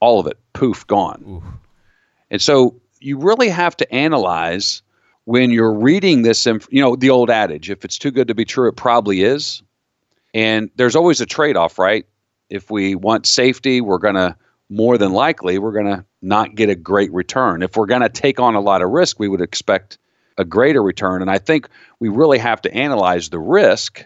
all 0.00 0.18
of 0.18 0.26
it, 0.26 0.38
poof, 0.52 0.86
gone. 0.86 1.22
Ooh. 1.26 1.42
And 2.30 2.42
so 2.42 2.80
you 3.00 3.18
really 3.18 3.48
have 3.48 3.76
to 3.76 3.94
analyze 3.94 4.82
when 5.24 5.50
you're 5.50 5.72
reading 5.72 6.22
this, 6.22 6.46
inf- 6.46 6.68
you 6.70 6.82
know, 6.82 6.96
the 6.96 7.10
old 7.10 7.30
adage, 7.30 7.70
if 7.70 7.84
it's 7.84 7.98
too 7.98 8.10
good 8.10 8.28
to 8.28 8.34
be 8.34 8.44
true, 8.44 8.68
it 8.68 8.76
probably 8.76 9.22
is. 9.22 9.62
And 10.34 10.70
there's 10.76 10.96
always 10.96 11.20
a 11.20 11.26
trade 11.26 11.56
off, 11.56 11.78
right? 11.78 12.06
If 12.48 12.70
we 12.70 12.94
want 12.94 13.26
safety, 13.26 13.80
we're 13.80 13.98
going 13.98 14.14
to 14.14 14.36
more 14.68 14.96
than 14.98 15.12
likely, 15.12 15.58
we're 15.58 15.72
going 15.72 15.86
to 15.86 16.04
not 16.22 16.54
get 16.54 16.68
a 16.68 16.74
great 16.74 17.12
return. 17.12 17.62
If 17.62 17.76
we're 17.76 17.86
going 17.86 18.02
to 18.02 18.08
take 18.08 18.40
on 18.40 18.54
a 18.54 18.60
lot 18.60 18.82
of 18.82 18.90
risk, 18.90 19.18
we 19.18 19.28
would 19.28 19.40
expect 19.40 19.98
a 20.38 20.44
greater 20.44 20.82
return. 20.82 21.22
And 21.22 21.30
I 21.30 21.38
think 21.38 21.68
we 21.98 22.08
really 22.08 22.38
have 22.38 22.62
to 22.62 22.74
analyze 22.74 23.28
the 23.28 23.38
risk. 23.38 24.04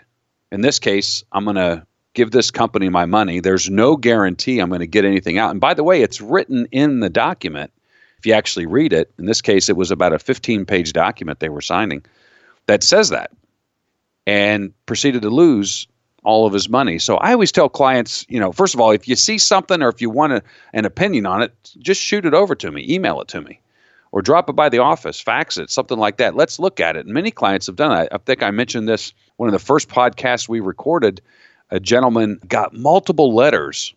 In 0.50 0.60
this 0.60 0.78
case, 0.78 1.24
I'm 1.32 1.44
going 1.44 1.56
to 1.56 1.86
give 2.14 2.30
this 2.30 2.50
company 2.50 2.88
my 2.88 3.06
money. 3.06 3.40
There's 3.40 3.68
no 3.68 3.96
guarantee 3.96 4.60
I'm 4.60 4.68
going 4.68 4.80
to 4.80 4.86
get 4.86 5.04
anything 5.04 5.38
out. 5.38 5.50
And 5.50 5.60
by 5.60 5.74
the 5.74 5.84
way, 5.84 6.02
it's 6.02 6.20
written 6.20 6.66
in 6.70 7.00
the 7.00 7.10
document. 7.10 7.72
If 8.18 8.26
you 8.26 8.32
actually 8.32 8.66
read 8.66 8.92
it, 8.92 9.12
in 9.18 9.26
this 9.26 9.42
case, 9.42 9.68
it 9.68 9.76
was 9.76 9.90
about 9.90 10.12
a 10.12 10.18
15 10.18 10.64
page 10.64 10.92
document 10.92 11.40
they 11.40 11.48
were 11.48 11.60
signing 11.60 12.04
that 12.66 12.82
says 12.82 13.10
that 13.10 13.30
and 14.26 14.72
proceeded 14.86 15.22
to 15.22 15.30
lose 15.30 15.86
all 16.22 16.46
of 16.46 16.52
his 16.52 16.68
money. 16.68 16.98
So 16.98 17.16
I 17.16 17.32
always 17.32 17.52
tell 17.52 17.68
clients, 17.68 18.24
you 18.28 18.40
know, 18.40 18.50
first 18.50 18.74
of 18.74 18.80
all, 18.80 18.90
if 18.90 19.06
you 19.06 19.14
see 19.14 19.36
something 19.36 19.82
or 19.82 19.88
if 19.88 20.00
you 20.00 20.08
want 20.08 20.32
a, 20.32 20.42
an 20.72 20.86
opinion 20.86 21.26
on 21.26 21.42
it, 21.42 21.52
just 21.78 22.00
shoot 22.00 22.24
it 22.24 22.32
over 22.32 22.54
to 22.54 22.72
me, 22.72 22.86
email 22.88 23.20
it 23.20 23.28
to 23.28 23.42
me, 23.42 23.60
or 24.14 24.22
drop 24.22 24.48
it 24.48 24.52
by 24.52 24.68
the 24.68 24.78
office, 24.78 25.20
fax 25.20 25.58
it, 25.58 25.68
something 25.68 25.98
like 25.98 26.18
that. 26.18 26.36
Let's 26.36 26.60
look 26.60 26.78
at 26.78 26.94
it. 26.94 27.04
And 27.04 27.12
many 27.12 27.32
clients 27.32 27.66
have 27.66 27.74
done 27.74 27.90
that. 27.90 28.14
I 28.14 28.18
think 28.18 28.44
I 28.44 28.52
mentioned 28.52 28.88
this 28.88 29.12
one 29.38 29.48
of 29.48 29.52
the 29.52 29.58
first 29.58 29.88
podcasts 29.88 30.48
we 30.48 30.60
recorded 30.60 31.20
a 31.70 31.80
gentleman 31.80 32.38
got 32.46 32.72
multiple 32.72 33.34
letters 33.34 33.92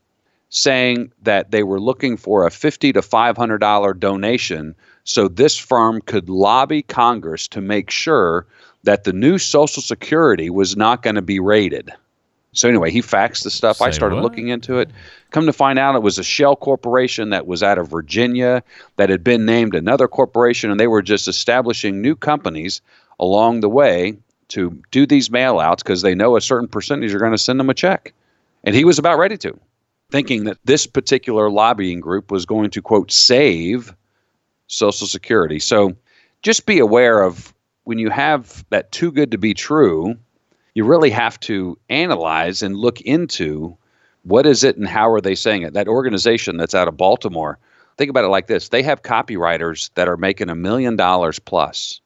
saying 0.50 1.12
that 1.22 1.52
they 1.52 1.62
were 1.62 1.80
looking 1.80 2.18
for 2.18 2.48
a 2.48 2.52
fifty 2.52 2.92
to 2.94 3.04
five 3.04 3.38
hundred 3.38 3.60
dollar 3.60 3.94
donation 3.94 4.74
so 5.04 5.28
this 5.28 5.56
firm 5.56 6.02
could 6.02 6.30
lobby 6.30 6.82
Congress 6.82 7.48
to 7.50 7.62
make 7.62 7.92
sure 7.92 8.48
that 8.82 9.04
the 9.04 9.14
new 9.14 9.38
Social 9.38 9.84
Security 9.84 10.50
was 10.50 10.76
not 10.76 11.04
going 11.04 11.16
to 11.16 11.22
be 11.22 11.40
raided. 11.40 11.92
So 12.58 12.68
anyway, 12.68 12.90
he 12.90 13.02
faxed 13.02 13.44
the 13.44 13.52
stuff. 13.52 13.78
Say 13.78 13.86
I 13.86 13.90
started 13.92 14.16
what? 14.16 14.24
looking 14.24 14.48
into 14.48 14.80
it. 14.80 14.90
Come 15.30 15.46
to 15.46 15.54
find 15.54 15.78
out, 15.78 15.96
it 15.96 16.02
was 16.02 16.18
a 16.18 16.24
shell 16.24 16.56
corporation 16.56 17.30
that 17.30 17.46
was 17.46 17.62
out 17.62 17.78
of 17.78 17.88
Virginia 17.90 18.64
that 18.96 19.10
had 19.10 19.24
been 19.24 19.46
named 19.46 19.76
another 19.76 20.08
corporation, 20.08 20.72
and 20.72 20.80
they 20.80 20.88
were 20.88 21.04
just 21.04 21.28
establishing 21.28 22.02
new 22.02 22.16
companies 22.16 22.82
along 23.20 23.60
the 23.60 23.70
way 23.70 24.18
to 24.48 24.82
do 24.90 25.06
these 25.06 25.30
mail 25.30 25.60
outs 25.60 25.84
because 25.84 26.02
they 26.02 26.16
know 26.16 26.36
a 26.36 26.42
certain 26.42 26.68
percentage 26.68 27.14
are 27.14 27.20
going 27.20 27.32
to 27.32 27.38
send 27.38 27.60
them 27.60 27.70
a 27.70 27.76
check. 27.76 28.14
And 28.64 28.74
he 28.74 28.86
was 28.86 28.98
about 28.98 29.20
ready 29.20 29.38
to, 29.38 29.60
thinking 30.10 30.46
that 30.46 30.58
this 30.66 30.88
particular 30.88 31.52
lobbying 31.52 32.00
group 32.00 32.32
was 32.32 32.48
going 32.48 32.72
to, 32.72 32.82
quote, 32.82 33.12
save 33.12 33.96
Social 34.66 35.06
Security. 35.06 35.60
So 35.60 35.96
just 36.42 36.66
be 36.66 36.80
aware 36.80 37.22
of 37.22 37.54
when 37.84 38.00
you 38.00 38.10
have 38.10 38.66
that 38.72 38.92
too 38.92 39.12
good 39.12 39.32
to 39.32 39.38
be 39.38 39.54
true, 39.54 40.18
you 40.78 40.84
really 40.84 41.10
have 41.10 41.40
to 41.40 41.76
analyze 41.90 42.62
and 42.62 42.78
look 42.78 43.02
into 43.02 43.76
what 44.22 44.46
is 44.46 44.64
it 44.64 44.78
and 44.78 44.88
how 44.88 45.10
are 45.10 45.20
they 45.20 45.34
saying 45.34 45.64
it. 45.64 45.74
That 45.74 45.88
organization 45.88 46.58
that's 46.58 46.76
out 46.76 46.88
of 46.88 46.96
Baltimore, 46.96 47.58
think 47.98 48.12
about 48.12 48.26
it 48.26 48.28
like 48.28 48.46
this 48.46 48.70
they 48.70 48.84
have 48.84 49.02
copywriters 49.02 49.90
that 49.96 50.08
are 50.08 50.18
making 50.18 50.52
a 50.52 50.56
million 50.56 50.96
dollars 50.96 51.40
plus 51.40 52.00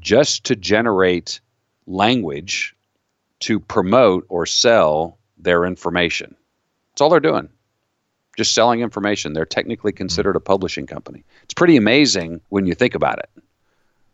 just 0.00 0.44
to 0.44 0.54
generate 0.54 1.40
language 1.86 2.76
to 3.40 3.58
promote 3.58 4.26
or 4.28 4.44
sell 4.44 5.16
their 5.38 5.64
information. 5.64 6.36
That's 6.90 7.00
all 7.00 7.08
they're 7.08 7.20
doing. 7.20 7.48
Just 8.36 8.52
selling 8.52 8.80
information. 8.80 9.32
They're 9.32 9.46
technically 9.46 9.92
hmm. 9.92 9.96
considered 9.96 10.36
a 10.36 10.40
publishing 10.40 10.86
company. 10.86 11.24
It's 11.44 11.54
pretty 11.54 11.78
amazing 11.78 12.42
when 12.50 12.66
you 12.66 12.74
think 12.74 12.94
about 12.94 13.20
it. 13.20 13.30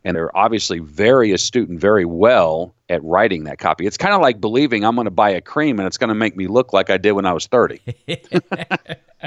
And 0.05 0.17
they're 0.17 0.37
obviously 0.37 0.79
very 0.79 1.33
astute 1.33 1.69
and 1.69 1.81
very 1.81 2.05
well 2.05 2.75
at 2.89 3.03
writing 3.05 3.45
that 3.45 3.59
copy. 3.59 3.87
It's 3.87 3.97
kind 3.97 4.15
of 4.15 4.21
like 4.21 4.41
believing 4.41 4.85
I'm 4.85 4.95
going 4.95 5.05
to 5.05 5.11
buy 5.11 5.31
a 5.31 5.41
cream 5.41 5.79
and 5.79 5.87
it's 5.87 5.99
going 5.99 6.09
to 6.09 6.15
make 6.15 6.37
me 6.37 6.47
look 6.47 6.73
like 6.73 6.91
I 6.91 6.97
did 6.97 7.13
when 7.13 7.27
I 7.27 7.33
was 7.33 7.47
30. 7.47 7.81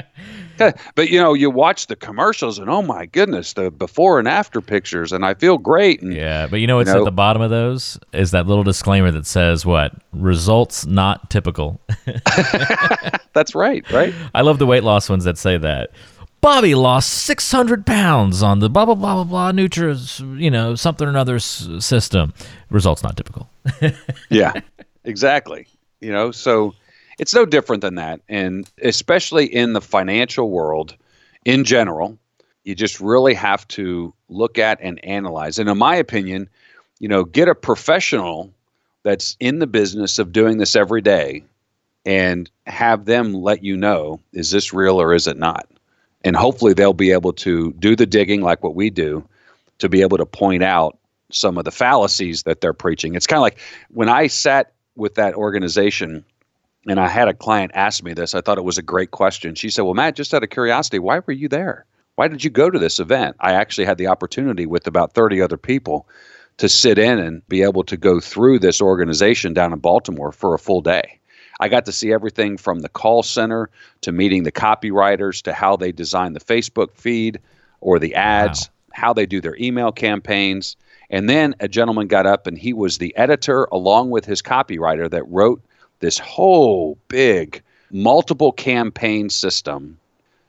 but 0.58 1.08
you 1.08 1.20
know, 1.20 1.34
you 1.34 1.50
watch 1.50 1.86
the 1.86 1.96
commercials 1.96 2.58
and 2.58 2.68
oh 2.68 2.82
my 2.82 3.06
goodness, 3.06 3.52
the 3.52 3.70
before 3.70 4.18
and 4.18 4.28
after 4.28 4.60
pictures, 4.60 5.12
and 5.12 5.24
I 5.24 5.34
feel 5.34 5.58
great. 5.58 6.02
And, 6.02 6.12
yeah, 6.12 6.46
but 6.46 6.60
you 6.60 6.66
know 6.66 6.76
what's 6.76 6.88
you 6.88 6.94
know, 6.94 7.02
at 7.02 7.04
the 7.04 7.12
bottom 7.12 7.42
of 7.42 7.50
those 7.50 7.98
is 8.12 8.32
that 8.32 8.46
little 8.46 8.64
disclaimer 8.64 9.10
that 9.10 9.26
says 9.26 9.64
what 9.64 9.92
results 10.12 10.86
not 10.86 11.30
typical. 11.30 11.80
That's 13.32 13.54
right, 13.54 13.88
right? 13.90 14.14
I 14.34 14.42
love 14.42 14.58
the 14.58 14.66
weight 14.66 14.84
loss 14.84 15.08
ones 15.08 15.24
that 15.24 15.38
say 15.38 15.58
that. 15.58 15.90
Bobby 16.44 16.74
lost 16.74 17.08
600 17.24 17.86
pounds 17.86 18.42
on 18.42 18.58
the 18.58 18.68
blah, 18.68 18.84
blah, 18.84 18.94
blah, 18.94 19.14
blah, 19.14 19.24
blah, 19.24 19.52
Nutris, 19.52 20.20
you 20.38 20.50
know, 20.50 20.74
something 20.74 21.06
or 21.06 21.10
another 21.10 21.36
s- 21.36 21.66
system. 21.78 22.34
Results 22.68 23.02
not 23.02 23.16
typical. 23.16 23.48
yeah, 24.28 24.52
exactly. 25.04 25.66
You 26.02 26.12
know, 26.12 26.32
so 26.32 26.74
it's 27.18 27.34
no 27.34 27.46
different 27.46 27.80
than 27.80 27.94
that. 27.94 28.20
And 28.28 28.70
especially 28.82 29.46
in 29.46 29.72
the 29.72 29.80
financial 29.80 30.50
world 30.50 30.94
in 31.46 31.64
general, 31.64 32.18
you 32.64 32.74
just 32.74 33.00
really 33.00 33.32
have 33.32 33.66
to 33.68 34.12
look 34.28 34.58
at 34.58 34.78
and 34.82 35.02
analyze. 35.02 35.58
And 35.58 35.70
in 35.70 35.78
my 35.78 35.96
opinion, 35.96 36.50
you 36.98 37.08
know, 37.08 37.24
get 37.24 37.48
a 37.48 37.54
professional 37.54 38.52
that's 39.02 39.34
in 39.40 39.60
the 39.60 39.66
business 39.66 40.18
of 40.18 40.30
doing 40.30 40.58
this 40.58 40.76
every 40.76 41.00
day 41.00 41.42
and 42.04 42.50
have 42.66 43.06
them 43.06 43.32
let 43.32 43.64
you 43.64 43.78
know 43.78 44.20
is 44.34 44.50
this 44.50 44.74
real 44.74 45.00
or 45.00 45.14
is 45.14 45.26
it 45.26 45.38
not? 45.38 45.66
And 46.24 46.34
hopefully 46.34 46.72
they'll 46.72 46.92
be 46.92 47.12
able 47.12 47.32
to 47.34 47.72
do 47.74 47.94
the 47.94 48.06
digging 48.06 48.40
like 48.40 48.62
what 48.62 48.74
we 48.74 48.90
do 48.90 49.26
to 49.78 49.88
be 49.88 50.00
able 50.00 50.16
to 50.16 50.26
point 50.26 50.62
out 50.62 50.98
some 51.30 51.58
of 51.58 51.64
the 51.64 51.70
fallacies 51.70 52.44
that 52.44 52.60
they're 52.60 52.72
preaching. 52.72 53.14
It's 53.14 53.26
kind 53.26 53.38
of 53.38 53.42
like 53.42 53.58
when 53.90 54.08
I 54.08 54.26
sat 54.26 54.72
with 54.96 55.14
that 55.16 55.34
organization 55.34 56.24
and 56.86 57.00
I 57.00 57.08
had 57.08 57.28
a 57.28 57.34
client 57.34 57.72
ask 57.74 58.02
me 58.02 58.12
this, 58.12 58.34
I 58.34 58.40
thought 58.40 58.58
it 58.58 58.64
was 58.64 58.78
a 58.78 58.82
great 58.82 59.10
question. 59.10 59.54
She 59.54 59.70
said, 59.70 59.82
Well, 59.82 59.94
Matt, 59.94 60.16
just 60.16 60.34
out 60.34 60.42
of 60.42 60.50
curiosity, 60.50 60.98
why 60.98 61.20
were 61.26 61.32
you 61.32 61.48
there? 61.48 61.86
Why 62.16 62.28
did 62.28 62.44
you 62.44 62.50
go 62.50 62.70
to 62.70 62.78
this 62.78 63.00
event? 63.00 63.36
I 63.40 63.52
actually 63.52 63.86
had 63.86 63.98
the 63.98 64.06
opportunity 64.06 64.66
with 64.66 64.86
about 64.86 65.14
30 65.14 65.40
other 65.40 65.56
people 65.56 66.06
to 66.58 66.68
sit 66.68 66.98
in 66.98 67.18
and 67.18 67.46
be 67.48 67.62
able 67.62 67.82
to 67.84 67.96
go 67.96 68.20
through 68.20 68.60
this 68.60 68.80
organization 68.80 69.52
down 69.52 69.72
in 69.72 69.80
Baltimore 69.80 70.30
for 70.30 70.54
a 70.54 70.58
full 70.58 70.80
day. 70.80 71.18
I 71.64 71.68
got 71.68 71.86
to 71.86 71.92
see 71.92 72.12
everything 72.12 72.58
from 72.58 72.80
the 72.80 72.90
call 72.90 73.22
center 73.22 73.70
to 74.02 74.12
meeting 74.12 74.42
the 74.42 74.52
copywriters 74.52 75.40
to 75.44 75.54
how 75.54 75.76
they 75.76 75.92
design 75.92 76.34
the 76.34 76.40
Facebook 76.40 76.94
feed 76.94 77.40
or 77.80 77.98
the 77.98 78.14
ads, 78.14 78.68
wow. 78.68 78.92
how 78.92 79.12
they 79.14 79.24
do 79.24 79.40
their 79.40 79.56
email 79.56 79.90
campaigns. 79.90 80.76
And 81.08 81.26
then 81.26 81.54
a 81.60 81.66
gentleman 81.66 82.06
got 82.06 82.26
up 82.26 82.46
and 82.46 82.58
he 82.58 82.74
was 82.74 82.98
the 82.98 83.16
editor 83.16 83.66
along 83.72 84.10
with 84.10 84.26
his 84.26 84.42
copywriter 84.42 85.08
that 85.08 85.26
wrote 85.26 85.62
this 86.00 86.18
whole 86.18 86.98
big 87.08 87.62
multiple 87.90 88.52
campaign 88.52 89.30
system 89.30 89.98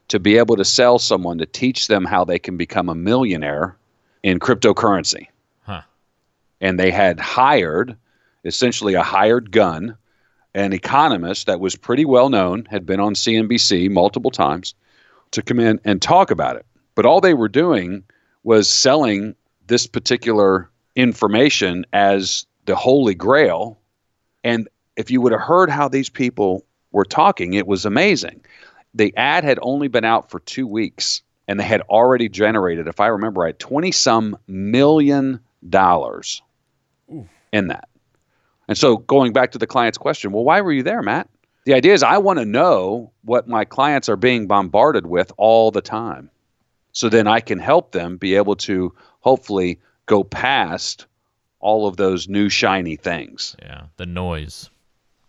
to 0.09 0.19
be 0.19 0.37
able 0.37 0.57
to 0.57 0.65
sell 0.65 0.99
someone 0.99 1.37
to 1.37 1.45
teach 1.45 1.87
them 1.87 2.03
how 2.03 2.25
they 2.25 2.39
can 2.39 2.57
become 2.57 2.89
a 2.89 2.95
millionaire 2.95 3.77
in 4.21 4.37
cryptocurrency. 4.37 5.27
Huh. 5.63 5.83
And 6.59 6.77
they 6.77 6.91
had 6.91 7.21
hired 7.21 7.95
essentially 8.43 8.95
a 8.95 9.01
hired 9.01 9.49
gun 9.51 9.95
an 10.55 10.73
economist 10.73 11.47
that 11.47 11.59
was 11.59 11.75
pretty 11.75 12.05
well 12.05 12.29
known, 12.29 12.65
had 12.65 12.85
been 12.85 12.99
on 12.99 13.13
CNBC 13.13 13.91
multiple 13.91 14.31
times, 14.31 14.73
to 15.31 15.41
come 15.41 15.59
in 15.59 15.79
and 15.83 16.01
talk 16.01 16.31
about 16.31 16.55
it. 16.55 16.65
But 16.95 17.05
all 17.05 17.19
they 17.19 17.33
were 17.33 17.49
doing 17.49 18.03
was 18.43 18.69
selling 18.69 19.35
this 19.67 19.85
particular 19.85 20.69
information 20.95 21.85
as 21.91 22.45
the 22.65 22.75
holy 22.75 23.13
grail. 23.15 23.77
And 24.43 24.69
if 24.95 25.11
you 25.11 25.19
would 25.19 25.33
have 25.33 25.41
heard 25.41 25.69
how 25.69 25.89
these 25.89 26.09
people 26.09 26.65
were 26.91 27.05
talking, 27.05 27.53
it 27.53 27.67
was 27.67 27.85
amazing. 27.85 28.45
The 28.93 29.13
ad 29.17 29.43
had 29.43 29.59
only 29.61 29.89
been 29.89 30.05
out 30.05 30.31
for 30.31 30.39
two 30.39 30.67
weeks 30.67 31.21
and 31.49 31.59
they 31.59 31.65
had 31.65 31.81
already 31.81 32.29
generated, 32.29 32.87
if 32.87 33.01
I 33.01 33.07
remember 33.07 33.41
right, 33.41 33.59
20 33.59 33.91
some 33.91 34.37
million 34.47 35.41
dollars 35.67 36.41
Ooh. 37.11 37.27
in 37.51 37.67
that. 37.67 37.89
And 38.67 38.77
so 38.77 38.97
going 38.97 39.33
back 39.33 39.51
to 39.51 39.57
the 39.57 39.67
client's 39.67 39.97
question, 39.97 40.31
well, 40.31 40.43
why 40.43 40.61
were 40.61 40.71
you 40.71 40.83
there, 40.83 41.01
Matt? 41.01 41.29
The 41.65 41.73
idea 41.73 41.93
is 41.93 42.03
I 42.03 42.17
want 42.17 42.39
to 42.39 42.45
know 42.45 43.11
what 43.23 43.47
my 43.47 43.65
clients 43.65 44.07
are 44.09 44.15
being 44.15 44.47
bombarded 44.47 45.07
with 45.07 45.31
all 45.37 45.71
the 45.71 45.81
time. 45.81 46.29
So 46.91 47.09
then 47.09 47.27
I 47.27 47.39
can 47.39 47.59
help 47.59 47.91
them 47.91 48.17
be 48.17 48.35
able 48.35 48.55
to 48.57 48.93
hopefully 49.19 49.79
go 50.05 50.23
past 50.23 51.07
all 51.59 51.87
of 51.87 51.97
those 51.97 52.27
new 52.27 52.47
shiny 52.49 52.95
things. 52.95 53.55
Yeah, 53.59 53.85
the 53.97 54.05
noise. 54.05 54.69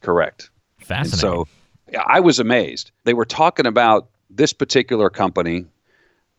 Correct. 0.02 0.50
Fascinating. 0.78 1.12
And 1.12 1.20
so 1.20 2.00
I 2.06 2.20
was 2.20 2.38
amazed. 2.38 2.90
They 3.04 3.14
were 3.14 3.24
talking 3.24 3.66
about 3.66 4.08
this 4.28 4.52
particular 4.52 5.08
company 5.08 5.64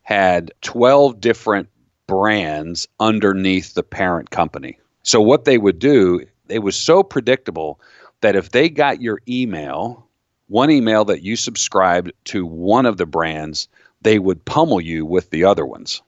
had 0.02 0.52
12 0.62 1.20
different 1.20 1.68
brands 2.06 2.88
underneath 3.00 3.74
the 3.74 3.82
parent 3.82 4.30
company. 4.30 4.78
So 5.02 5.20
what 5.20 5.44
they 5.44 5.58
would 5.58 5.78
do 5.78 6.24
it 6.48 6.60
was 6.60 6.76
so 6.76 7.02
predictable 7.02 7.80
that 8.20 8.36
if 8.36 8.50
they 8.50 8.68
got 8.68 9.00
your 9.00 9.20
email, 9.28 10.06
one 10.48 10.70
email 10.70 11.04
that 11.06 11.22
you 11.22 11.36
subscribed 11.36 12.12
to 12.24 12.44
one 12.44 12.86
of 12.86 12.96
the 12.96 13.06
brands, 13.06 13.68
they 14.02 14.18
would 14.18 14.44
pummel 14.44 14.80
you 14.80 15.04
with 15.04 15.30
the 15.30 15.44
other 15.44 15.66
ones 15.66 16.02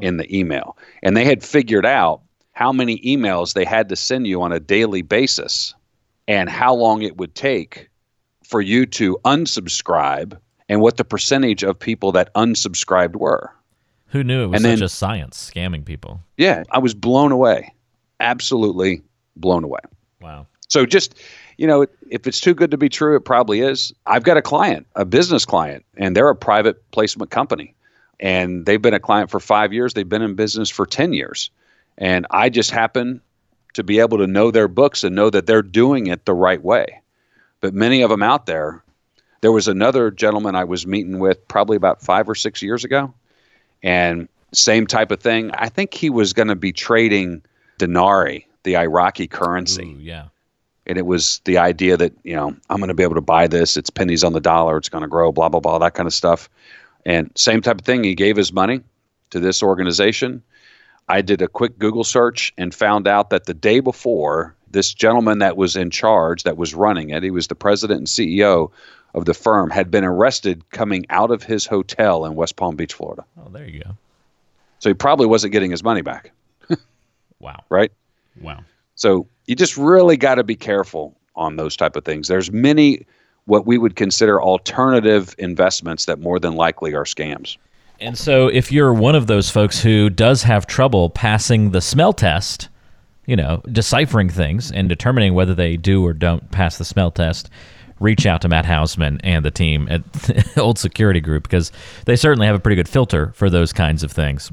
in 0.00 0.16
the 0.16 0.36
email. 0.36 0.76
And 1.02 1.16
they 1.16 1.24
had 1.24 1.44
figured 1.44 1.86
out 1.86 2.22
how 2.52 2.72
many 2.72 2.98
emails 3.00 3.54
they 3.54 3.64
had 3.64 3.88
to 3.90 3.96
send 3.96 4.26
you 4.26 4.42
on 4.42 4.52
a 4.52 4.60
daily 4.60 5.02
basis 5.02 5.74
and 6.28 6.48
how 6.48 6.74
long 6.74 7.02
it 7.02 7.16
would 7.16 7.34
take 7.34 7.88
for 8.44 8.60
you 8.60 8.86
to 8.86 9.18
unsubscribe 9.24 10.38
and 10.68 10.80
what 10.80 10.96
the 10.96 11.04
percentage 11.04 11.62
of 11.62 11.78
people 11.78 12.12
that 12.12 12.32
unsubscribed 12.34 13.16
were. 13.16 13.50
Who 14.08 14.22
knew 14.22 14.44
it 14.44 14.46
was 14.48 14.56
and 14.56 14.64
such 14.64 14.78
then, 14.78 14.84
a 14.84 14.88
science 14.88 15.50
scamming 15.52 15.84
people? 15.84 16.20
Yeah, 16.36 16.64
I 16.70 16.78
was 16.78 16.94
blown 16.94 17.32
away. 17.32 17.74
Absolutely 18.20 19.02
blown 19.36 19.64
away. 19.64 19.80
Wow. 20.20 20.46
So 20.68 20.86
just, 20.86 21.20
you 21.58 21.66
know, 21.66 21.86
if 22.08 22.26
it's 22.26 22.40
too 22.40 22.54
good 22.54 22.70
to 22.70 22.78
be 22.78 22.88
true, 22.88 23.14
it 23.14 23.20
probably 23.20 23.60
is. 23.60 23.92
I've 24.06 24.22
got 24.22 24.38
a 24.38 24.42
client, 24.42 24.86
a 24.96 25.04
business 25.04 25.44
client, 25.44 25.84
and 25.96 26.16
they're 26.16 26.30
a 26.30 26.36
private 26.36 26.90
placement 26.92 27.30
company. 27.30 27.74
And 28.20 28.64
they've 28.64 28.80
been 28.80 28.94
a 28.94 29.00
client 29.00 29.30
for 29.30 29.40
five 29.40 29.72
years. 29.72 29.94
They've 29.94 30.08
been 30.08 30.22
in 30.22 30.34
business 30.34 30.70
for 30.70 30.86
10 30.86 31.12
years. 31.12 31.50
And 31.98 32.26
I 32.30 32.48
just 32.48 32.70
happen 32.70 33.20
to 33.74 33.82
be 33.82 33.98
able 33.98 34.18
to 34.18 34.26
know 34.26 34.50
their 34.50 34.68
books 34.68 35.04
and 35.04 35.14
know 35.14 35.28
that 35.28 35.46
they're 35.46 35.62
doing 35.62 36.06
it 36.06 36.24
the 36.24 36.34
right 36.34 36.62
way. 36.62 37.02
But 37.60 37.74
many 37.74 38.00
of 38.02 38.10
them 38.10 38.22
out 38.22 38.46
there, 38.46 38.82
there 39.40 39.52
was 39.52 39.68
another 39.68 40.10
gentleman 40.10 40.54
I 40.54 40.64
was 40.64 40.86
meeting 40.86 41.18
with 41.18 41.46
probably 41.48 41.76
about 41.76 42.00
five 42.00 42.28
or 42.28 42.34
six 42.34 42.62
years 42.62 42.84
ago. 42.84 43.12
And 43.82 44.28
same 44.52 44.86
type 44.86 45.10
of 45.10 45.20
thing. 45.20 45.50
I 45.52 45.68
think 45.68 45.92
he 45.92 46.10
was 46.10 46.32
going 46.32 46.48
to 46.48 46.56
be 46.56 46.72
trading 46.72 47.42
Dinari 47.78 48.44
the 48.64 48.76
Iraqi 48.76 49.26
currency. 49.26 49.94
Ooh, 49.96 50.00
yeah. 50.00 50.24
And 50.86 50.98
it 50.98 51.06
was 51.06 51.40
the 51.44 51.58
idea 51.58 51.96
that, 51.96 52.12
you 52.24 52.34
know, 52.34 52.56
I'm 52.68 52.78
going 52.78 52.88
to 52.88 52.94
be 52.94 53.04
able 53.04 53.14
to 53.14 53.20
buy 53.20 53.46
this. 53.46 53.76
It's 53.76 53.90
pennies 53.90 54.24
on 54.24 54.32
the 54.32 54.40
dollar. 54.40 54.76
It's 54.76 54.88
going 54.88 55.02
to 55.02 55.08
grow, 55.08 55.30
blah, 55.30 55.48
blah, 55.48 55.60
blah, 55.60 55.78
that 55.78 55.94
kind 55.94 56.06
of 56.06 56.14
stuff. 56.14 56.50
And 57.04 57.30
same 57.36 57.62
type 57.62 57.78
of 57.78 57.84
thing. 57.84 58.02
He 58.02 58.14
gave 58.14 58.36
his 58.36 58.52
money 58.52 58.82
to 59.30 59.40
this 59.40 59.62
organization. 59.62 60.42
I 61.08 61.22
did 61.22 61.42
a 61.42 61.48
quick 61.48 61.78
Google 61.78 62.04
search 62.04 62.52
and 62.56 62.74
found 62.74 63.06
out 63.06 63.30
that 63.30 63.46
the 63.46 63.54
day 63.54 63.80
before, 63.80 64.54
this 64.70 64.94
gentleman 64.94 65.38
that 65.38 65.56
was 65.56 65.76
in 65.76 65.90
charge, 65.90 66.44
that 66.44 66.56
was 66.56 66.74
running 66.74 67.10
it, 67.10 67.22
he 67.22 67.30
was 67.30 67.48
the 67.48 67.54
president 67.54 67.98
and 67.98 68.06
CEO 68.06 68.70
of 69.14 69.24
the 69.24 69.34
firm, 69.34 69.70
had 69.70 69.90
been 69.90 70.04
arrested 70.04 70.68
coming 70.70 71.04
out 71.10 71.30
of 71.30 71.42
his 71.42 71.66
hotel 71.66 72.24
in 72.24 72.34
West 72.34 72.56
Palm 72.56 72.76
Beach, 72.76 72.94
Florida. 72.94 73.24
Oh, 73.38 73.50
there 73.50 73.68
you 73.68 73.82
go. 73.84 73.90
So 74.78 74.88
he 74.90 74.94
probably 74.94 75.26
wasn't 75.26 75.52
getting 75.52 75.70
his 75.70 75.84
money 75.84 76.02
back. 76.02 76.32
wow. 77.40 77.62
Right? 77.68 77.92
Wow. 78.40 78.60
So 78.94 79.26
you 79.46 79.56
just 79.56 79.76
really 79.76 80.16
got 80.16 80.36
to 80.36 80.44
be 80.44 80.56
careful 80.56 81.16
on 81.34 81.56
those 81.56 81.76
type 81.76 81.96
of 81.96 82.04
things. 82.04 82.28
There's 82.28 82.52
many 82.52 83.06
what 83.46 83.66
we 83.66 83.76
would 83.76 83.96
consider 83.96 84.40
alternative 84.40 85.34
investments 85.38 86.04
that 86.04 86.20
more 86.20 86.38
than 86.38 86.54
likely 86.54 86.94
are 86.94 87.04
scams. 87.04 87.56
And 88.00 88.16
so 88.16 88.48
if 88.48 88.70
you're 88.70 88.92
one 88.92 89.14
of 89.14 89.26
those 89.26 89.50
folks 89.50 89.80
who 89.80 90.10
does 90.10 90.42
have 90.42 90.66
trouble 90.66 91.10
passing 91.10 91.70
the 91.70 91.80
smell 91.80 92.12
test, 92.12 92.68
you 93.26 93.36
know, 93.36 93.62
deciphering 93.70 94.28
things 94.28 94.70
and 94.70 94.88
determining 94.88 95.34
whether 95.34 95.54
they 95.54 95.76
do 95.76 96.04
or 96.04 96.12
don't 96.12 96.50
pass 96.50 96.78
the 96.78 96.84
smell 96.84 97.10
test, 97.10 97.50
reach 98.00 98.26
out 98.26 98.42
to 98.42 98.48
Matt 98.48 98.64
Hausman 98.64 99.20
and 99.22 99.44
the 99.44 99.50
team 99.50 99.88
at 99.88 100.02
Old 100.58 100.78
Security 100.78 101.20
Group 101.20 101.44
because 101.44 101.70
they 102.06 102.16
certainly 102.16 102.46
have 102.46 102.56
a 102.56 102.60
pretty 102.60 102.76
good 102.76 102.88
filter 102.88 103.32
for 103.34 103.48
those 103.48 103.72
kinds 103.72 104.02
of 104.02 104.10
things 104.10 104.50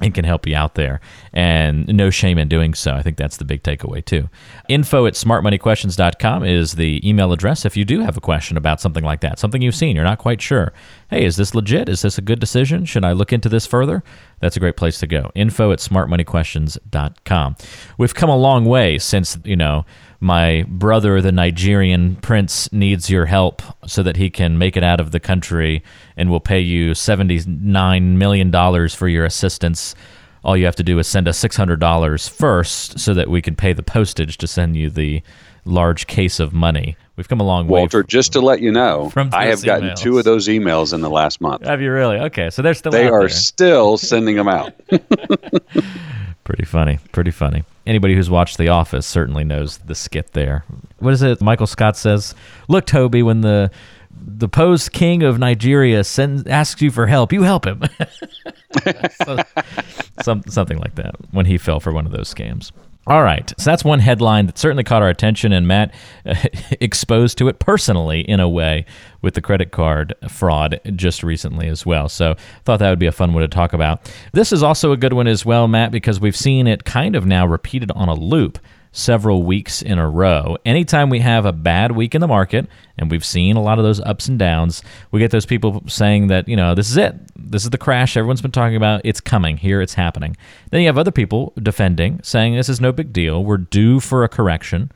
and 0.00 0.14
can 0.14 0.24
help 0.24 0.46
you 0.46 0.56
out 0.56 0.74
there. 0.74 1.00
And 1.32 1.86
no 1.88 2.10
shame 2.10 2.38
in 2.38 2.48
doing 2.48 2.74
so. 2.74 2.94
I 2.94 3.02
think 3.02 3.16
that's 3.16 3.36
the 3.36 3.44
big 3.44 3.62
takeaway, 3.62 4.04
too. 4.04 4.28
Info 4.68 5.06
at 5.06 5.14
smartmoneyquestions.com 5.14 6.44
is 6.44 6.72
the 6.72 7.08
email 7.08 7.32
address 7.32 7.64
if 7.64 7.76
you 7.76 7.84
do 7.84 8.00
have 8.00 8.16
a 8.16 8.20
question 8.20 8.56
about 8.56 8.80
something 8.80 9.04
like 9.04 9.20
that, 9.20 9.38
something 9.38 9.62
you've 9.62 9.74
seen, 9.74 9.96
you're 9.96 10.04
not 10.04 10.18
quite 10.18 10.40
sure. 10.40 10.72
Hey, 11.10 11.24
is 11.24 11.36
this 11.36 11.54
legit? 11.54 11.88
Is 11.88 12.02
this 12.02 12.18
a 12.18 12.22
good 12.22 12.38
decision? 12.38 12.84
Should 12.84 13.04
I 13.04 13.12
look 13.12 13.32
into 13.32 13.48
this 13.48 13.66
further? 13.66 14.04
That's 14.38 14.56
a 14.56 14.60
great 14.60 14.76
place 14.76 14.98
to 15.00 15.08
go. 15.08 15.32
Info 15.34 15.72
at 15.72 15.80
smartmoneyquestions.com. 15.80 17.56
We've 17.98 18.14
come 18.14 18.30
a 18.30 18.36
long 18.36 18.64
way 18.64 18.96
since, 18.98 19.36
you 19.44 19.56
know, 19.56 19.84
my 20.20 20.64
brother, 20.68 21.20
the 21.20 21.32
Nigerian 21.32 22.16
prince, 22.16 22.72
needs 22.72 23.10
your 23.10 23.26
help 23.26 23.62
so 23.86 24.02
that 24.04 24.18
he 24.18 24.30
can 24.30 24.56
make 24.56 24.76
it 24.76 24.84
out 24.84 25.00
of 25.00 25.10
the 25.10 25.20
country 25.20 25.82
and 26.16 26.30
will 26.30 26.40
pay 26.40 26.60
you 26.60 26.92
$79 26.92 28.02
million 28.02 28.88
for 28.88 29.08
your 29.08 29.24
assistance. 29.24 29.94
All 30.44 30.56
you 30.56 30.64
have 30.64 30.76
to 30.76 30.82
do 30.82 30.98
is 30.98 31.08
send 31.08 31.26
us 31.26 31.42
$600 31.42 32.30
first 32.30 33.00
so 33.00 33.14
that 33.14 33.28
we 33.28 33.42
can 33.42 33.56
pay 33.56 33.72
the 33.72 33.82
postage 33.82 34.38
to 34.38 34.46
send 34.46 34.76
you 34.76 34.90
the 34.90 35.22
large 35.64 36.06
case 36.06 36.40
of 36.40 36.52
money. 36.52 36.96
We've 37.16 37.28
come 37.28 37.40
a 37.40 37.44
long 37.44 37.68
way. 37.68 37.80
Walter, 37.80 38.02
just 38.02 38.32
to 38.32 38.40
let 38.40 38.60
you 38.60 38.72
know, 38.72 39.12
I 39.32 39.46
have 39.46 39.62
gotten 39.62 39.94
two 39.94 40.18
of 40.18 40.24
those 40.24 40.48
emails 40.48 40.94
in 40.94 41.02
the 41.02 41.10
last 41.10 41.40
month. 41.40 41.66
Have 41.66 41.82
you 41.82 41.92
really? 41.92 42.16
Okay, 42.16 42.48
so 42.48 42.62
they're 42.62 42.72
still 42.72 42.92
they 42.92 43.08
are 43.08 43.20
there. 43.20 43.28
still 43.28 43.98
sending 43.98 44.36
them 44.36 44.48
out. 44.48 44.72
Pretty 46.44 46.64
funny. 46.64 46.98
Pretty 47.12 47.30
funny. 47.30 47.64
Anybody 47.86 48.14
who's 48.14 48.30
watched 48.30 48.58
The 48.58 48.68
Office 48.68 49.06
certainly 49.06 49.44
knows 49.44 49.78
the 49.78 49.94
skit 49.94 50.32
there. 50.32 50.64
What 50.98 51.12
is 51.12 51.22
it? 51.22 51.40
Michael 51.40 51.66
Scott 51.66 51.96
says, 51.96 52.34
"Look, 52.68 52.86
Toby, 52.86 53.22
when 53.22 53.42
the 53.42 53.70
the 54.10 54.48
posed 54.48 54.92
king 54.92 55.22
of 55.22 55.38
Nigeria 55.38 56.02
sends 56.04 56.46
asks 56.46 56.80
you 56.82 56.90
for 56.90 57.06
help, 57.06 57.32
you 57.32 57.42
help 57.42 57.66
him." 57.66 57.82
so, 59.24 59.38
some, 60.22 60.42
something 60.48 60.78
like 60.78 60.94
that. 60.96 61.14
When 61.32 61.46
he 61.46 61.58
fell 61.58 61.80
for 61.80 61.92
one 61.92 62.06
of 62.06 62.12
those 62.12 62.32
scams. 62.32 62.72
All 63.06 63.22
right. 63.22 63.52
So 63.58 63.70
that's 63.70 63.84
one 63.84 63.98
headline 63.98 64.46
that 64.46 64.58
certainly 64.58 64.84
caught 64.84 65.02
our 65.02 65.08
attention, 65.08 65.52
and 65.52 65.66
Matt 65.66 65.92
uh, 66.26 66.34
exposed 66.80 67.38
to 67.38 67.48
it 67.48 67.58
personally 67.58 68.20
in 68.20 68.40
a 68.40 68.48
way 68.48 68.84
with 69.22 69.34
the 69.34 69.40
credit 69.40 69.70
card 69.72 70.14
fraud 70.28 70.80
just 70.94 71.22
recently 71.22 71.66
as 71.66 71.86
well. 71.86 72.08
So 72.08 72.36
thought 72.64 72.78
that 72.78 72.90
would 72.90 72.98
be 72.98 73.06
a 73.06 73.12
fun 73.12 73.32
one 73.32 73.42
to 73.42 73.48
talk 73.48 73.72
about. 73.72 74.12
This 74.32 74.52
is 74.52 74.62
also 74.62 74.92
a 74.92 74.96
good 74.96 75.14
one 75.14 75.26
as 75.26 75.46
well, 75.46 75.66
Matt, 75.66 75.92
because 75.92 76.20
we've 76.20 76.36
seen 76.36 76.66
it 76.66 76.84
kind 76.84 77.16
of 77.16 77.26
now 77.26 77.46
repeated 77.46 77.90
on 77.92 78.08
a 78.08 78.14
loop 78.14 78.58
several 78.92 79.44
weeks 79.44 79.82
in 79.82 79.98
a 79.98 80.08
row. 80.08 80.56
Anytime 80.64 81.10
we 81.10 81.20
have 81.20 81.46
a 81.46 81.52
bad 81.52 81.92
week 81.92 82.14
in 82.14 82.20
the 82.20 82.26
market, 82.26 82.68
and 82.98 83.10
we've 83.10 83.24
seen 83.24 83.56
a 83.56 83.62
lot 83.62 83.78
of 83.78 83.84
those 83.84 84.00
ups 84.00 84.28
and 84.28 84.38
downs, 84.38 84.82
we 85.10 85.20
get 85.20 85.30
those 85.30 85.46
people 85.46 85.82
saying 85.86 86.26
that, 86.26 86.48
you 86.48 86.56
know, 86.56 86.74
this 86.74 86.90
is 86.90 86.96
it. 86.96 87.14
This 87.36 87.64
is 87.64 87.70
the 87.70 87.78
crash 87.78 88.16
everyone's 88.16 88.42
been 88.42 88.50
talking 88.50 88.76
about. 88.76 89.00
It's 89.04 89.20
coming. 89.20 89.56
Here 89.56 89.80
it's 89.80 89.94
happening. 89.94 90.36
Then 90.70 90.80
you 90.80 90.88
have 90.88 90.98
other 90.98 91.12
people 91.12 91.52
defending, 91.62 92.20
saying 92.22 92.56
this 92.56 92.68
is 92.68 92.80
no 92.80 92.92
big 92.92 93.12
deal. 93.12 93.44
We're 93.44 93.58
due 93.58 94.00
for 94.00 94.24
a 94.24 94.28
correction. 94.28 94.90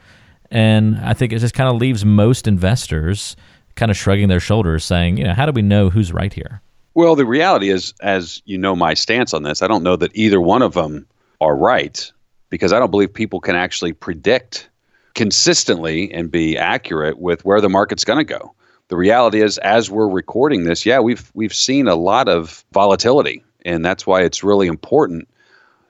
And 0.51 0.99
I 0.99 1.15
think 1.15 1.33
it 1.33 1.39
just 1.39 1.55
kind 1.55 1.69
of 1.69 1.81
leaves 1.81 2.05
most 2.05 2.47
investors 2.47 3.37
kind 3.77 3.91
of 3.91 3.97
shrugging 3.97 4.29
their 4.29 4.41
shoulders, 4.41 4.85
saying, 4.85 5.17
you 5.17 5.25
know, 5.25 5.35
how 5.35 5.47
do 5.47 5.53
we 5.53 5.63
know 5.63 5.91
who's 5.91 6.13
right 6.13 6.33
here? 6.33 6.61
Well, 6.95 7.17
the 7.17 7.27
reality 7.27 7.71
is, 7.71 7.93
as 8.03 8.41
you 8.45 8.57
know, 8.57 8.77
my 8.77 8.95
stance 8.95 9.35
on 9.35 9.43
this, 9.43 9.63
I 9.63 9.67
don't 9.67 9.83
know 9.83 9.97
that 9.97 10.13
either 10.15 10.41
one 10.41 10.63
of 10.63 10.75
them 10.75 11.07
are 11.41 11.57
right 11.57 12.11
because 12.55 12.73
I 12.73 12.79
don't 12.79 12.93
believe 12.93 13.13
people 13.13 13.41
can 13.41 13.57
actually 13.57 13.93
predict 13.93 14.71
consistently 15.17 16.15
and 16.15 16.31
be 16.31 16.57
accurate 16.57 17.19
with 17.19 17.45
where 17.45 17.61
the 17.61 17.69
market's 17.69 18.05
going 18.05 18.25
to 18.25 18.25
go. 18.25 18.55
The 18.87 18.97
reality 18.97 19.43
is, 19.43 19.59
as 19.59 19.91
we're 19.91 20.09
recording 20.09 20.63
this, 20.63 20.87
yeah, 20.87 21.01
we've 21.01 21.33
we've 21.35 21.53
seen 21.53 21.89
a 21.89 21.97
lot 21.97 22.29
of 22.29 22.65
volatility, 22.71 23.43
and 23.65 23.85
that's 23.85 24.07
why 24.07 24.23
it's 24.23 24.45
really 24.45 24.69
important 24.69 25.27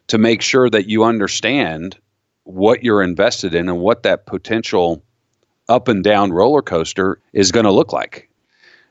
to 0.07 0.17
make 0.17 0.41
sure 0.41 0.71
that 0.71 0.89
you 0.89 1.05
understand 1.05 1.99
what 2.45 2.83
you're 2.83 3.03
invested 3.03 3.55
in 3.55 3.69
and 3.69 3.81
what 3.81 4.03
that 4.05 4.25
potential 4.25 5.03
up 5.69 5.87
and 5.87 6.03
down 6.03 6.33
roller 6.33 6.63
coaster 6.63 7.21
is 7.35 7.53
going 7.53 7.67
to 7.67 7.73
look 7.73 7.93
like. 7.93 8.31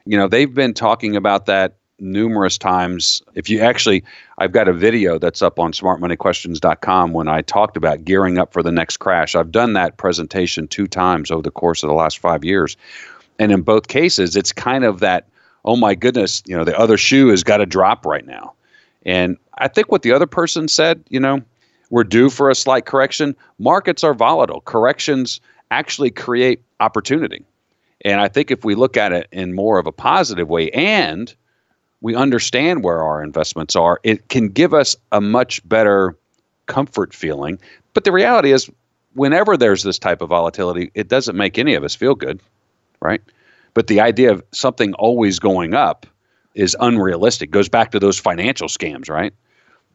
You 0.06 0.20
know, 0.20 0.28
they've 0.28 0.54
been 0.54 0.76
talking 0.76 1.16
about 1.16 1.48
that 1.48 1.78
numerous 2.00 2.58
times. 2.58 3.22
If 3.36 3.50
you 3.50 3.62
actually, 3.62 4.04
I've 4.38 4.52
got 4.52 4.68
a 4.68 4.74
video 4.74 5.18
that's 5.18 5.42
up 5.42 5.60
on 5.60 5.72
smartmoneyquestions.com 5.72 7.14
when 7.14 7.28
I 7.28 7.42
talked 7.42 7.78
about 7.78 8.04
gearing 8.04 8.38
up 8.38 8.54
for 8.54 8.64
the 8.64 8.72
next 8.72 8.98
crash. 8.98 9.36
I've 9.36 9.52
done 9.52 9.74
that 9.74 9.98
presentation 9.98 10.68
two 10.68 10.88
times 10.88 11.32
over 11.32 11.42
the 11.42 11.52
course 11.52 11.84
of 11.84 11.88
the 11.88 11.94
last 11.96 12.20
five 12.20 12.44
years. 12.44 12.76
And 13.40 13.52
in 13.52 13.62
both 13.62 13.88
cases, 13.88 14.36
it's 14.36 14.52
kind 14.52 14.84
of 14.84 15.00
that, 15.00 15.28
oh 15.66 15.76
my 15.76 15.96
goodness, 15.96 16.44
you 16.46 16.56
know, 16.56 16.64
the 16.64 16.78
other 16.78 16.98
shoe 16.98 17.30
has 17.30 17.44
got 17.44 17.58
to 17.58 17.66
drop 17.66 18.06
right 18.06 18.26
now. 18.26 18.54
And 19.06 19.38
I 19.58 19.68
think 19.68 19.92
what 19.92 20.02
the 20.02 20.12
other 20.12 20.28
person 20.28 20.68
said, 20.68 21.04
you 21.10 21.20
know, 21.20 21.42
we're 21.90 22.04
due 22.04 22.30
for 22.30 22.50
a 22.50 22.56
slight 22.56 22.86
correction. 22.86 23.36
Markets 23.60 24.04
are 24.04 24.14
volatile. 24.14 24.62
Corrections 24.62 25.40
actually 25.72 26.10
create 26.10 26.62
opportunity. 26.80 27.46
And 28.06 28.20
I 28.20 28.28
think 28.28 28.52
if 28.52 28.66
we 28.66 28.76
look 28.76 28.98
at 28.98 29.12
it 29.12 29.28
in 29.32 29.54
more 29.54 29.80
of 29.80 29.88
a 29.88 29.92
positive 29.92 30.50
way 30.50 30.70
and 30.72 31.34
we 32.04 32.16
understand 32.16 32.84
where 32.84 33.02
our 33.02 33.24
investments 33.24 33.76
are, 33.78 34.00
it 34.04 34.28
can 34.28 34.50
give 34.50 34.74
us 34.74 34.96
a 35.14 35.22
much 35.22 35.68
better 35.68 36.16
comfort 36.66 37.14
feeling. 37.14 37.58
But 37.94 38.04
the 38.04 38.12
reality 38.12 38.52
is, 38.52 38.70
whenever 39.14 39.56
there's 39.56 39.84
this 39.84 39.98
type 39.98 40.22
of 40.22 40.30
volatility, 40.30 40.92
it 40.96 41.08
doesn't 41.08 41.38
make 41.38 41.58
any 41.58 41.76
of 41.76 41.84
us 41.84 41.96
feel 41.96 42.14
good, 42.14 42.42
right? 43.00 43.22
But 43.74 43.88
the 43.88 44.02
idea 44.02 44.34
of 44.34 44.44
something 44.52 44.94
always 44.96 45.40
going 45.40 45.74
up 45.74 46.06
is 46.56 46.76
unrealistic. 46.82 47.52
Goes 47.52 47.70
back 47.70 47.92
to 47.92 48.00
those 48.00 48.20
financial 48.20 48.68
scams, 48.68 49.10
right? 49.10 49.34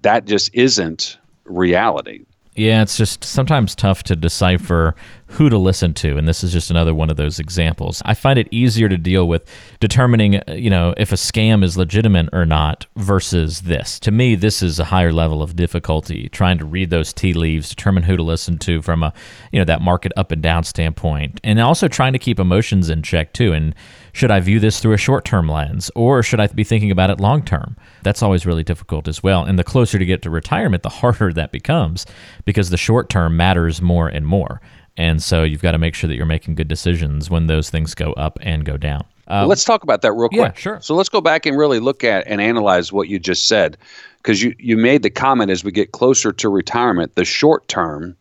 That 0.01 0.25
just 0.25 0.51
isn't 0.55 1.18
reality. 1.44 2.25
Yeah, 2.55 2.83
it's 2.83 2.97
just 2.97 3.23
sometimes 3.23 3.75
tough 3.75 4.03
to 4.05 4.16
decipher 4.16 4.97
who 5.29 5.51
to 5.51 5.59
listen 5.59 5.93
to, 5.93 6.17
and 6.17 6.27
this 6.27 6.43
is 6.43 6.53
just 6.53 6.71
another 6.71 6.95
one 6.95 7.11
of 7.11 7.17
those 7.17 7.38
examples. 7.38 8.01
I 8.07 8.14
find 8.14 8.38
it 8.38 8.49
easier 8.51 8.88
to 8.88 8.97
deal 8.97 9.29
with 9.29 9.45
determining, 9.79 10.37
uh, 10.37 10.55
you 10.55 10.71
know, 10.71 10.95
if 10.97 11.12
a 11.12 11.17
scam 11.17 11.62
is 11.62 11.77
legitimate 11.77 12.31
or 12.33 12.47
not 12.47 12.87
versus 12.97 13.62
this. 13.62 14.01
To 14.01 14.11
me, 14.11 14.35
this 14.35 14.62
is 14.62 14.79
a 14.79 14.85
higher 14.85 15.12
level 15.12 15.43
of 15.43 15.55
difficulty 15.55 16.31
trying 16.31 16.57
to 16.59 16.64
read 16.64 16.88
those 16.88 17.12
tea 17.12 17.35
leaves, 17.35 17.69
determine 17.69 18.05
who 18.05 18.17
to 18.17 18.23
listen 18.23 18.57
to 18.59 18.81
from 18.81 19.03
a, 19.03 19.12
you 19.53 19.59
know, 19.59 19.67
that 19.67 19.83
market 19.83 20.12
up 20.17 20.33
and 20.33 20.43
down 20.43 20.64
standpoint, 20.64 21.41
and 21.45 21.61
also 21.61 21.88
trying 21.88 22.14
to 22.14 22.19
keep 22.19 22.41
emotions 22.41 22.88
in 22.88 23.03
check 23.03 23.35
too. 23.35 23.53
And 23.53 23.75
should 24.12 24.31
I 24.31 24.41
view 24.41 24.59
this 24.59 24.81
through 24.81 24.95
a 24.95 24.99
short-term 24.99 25.49
lens, 25.49 25.91
or 25.95 26.23
should 26.23 26.41
I 26.41 26.47
be 26.47 26.64
thinking 26.64 26.91
about 26.91 27.11
it 27.11 27.21
long-term? 27.21 27.77
That's 28.03 28.23
always 28.23 28.47
really 28.47 28.64
difficult 28.64 29.07
as 29.07 29.23
well. 29.23 29.45
And 29.45 29.59
the 29.59 29.64
closer 29.64 29.99
to 29.99 30.07
get 30.07 30.23
to 30.23 30.31
retirement, 30.31 30.83
the 30.83 30.88
harder 30.99 31.33
that 31.35 31.53
becomes 31.53 32.07
because 32.45 32.71
the 32.71 32.77
short 32.79 33.11
term 33.11 33.37
matters 33.37 33.83
more 33.83 34.09
and 34.09 34.27
more. 34.27 34.61
And 34.99 35.23
so 35.23 35.45
you've 35.45 35.63
got 35.63 35.73
to 35.73 35.79
make 35.79 35.95
sure 35.95 36.09
that 36.09 36.17
you're 36.17 36.27
making 36.27 36.57
good 36.57 36.69
decisions 36.69 37.31
when 37.31 37.47
those 37.47 37.71
things 37.71 37.95
go 37.95 38.13
up 38.15 38.39
and 38.43 38.65
go 38.65 38.77
down. 38.77 39.05
Uh, 39.29 39.47
let's 39.47 39.65
talk 39.65 39.85
about 39.85 40.03
that 40.03 40.13
real 40.13 40.29
quick. 40.29 40.39
Yeah, 40.41 40.53
sure. 40.55 40.81
So 40.83 40.95
let's 40.95 41.09
go 41.09 41.21
back 41.21 41.47
and 41.47 41.57
really 41.57 41.79
look 41.79 42.03
at 42.03 42.27
and 42.27 42.41
analyze 42.41 42.93
what 42.93 43.09
you 43.09 43.19
just 43.19 43.47
said. 43.47 43.79
Because 44.17 44.43
you, 44.43 44.55
you 44.59 44.77
made 44.77 45.03
the 45.03 45.11
comment 45.11 45.51
as 45.51 45.63
we 45.63 45.71
get 45.71 45.93
closer 45.93 46.33
to 46.33 46.49
retirement, 46.49 47.15
the 47.15 47.25
short 47.25 47.69
term 47.69 48.17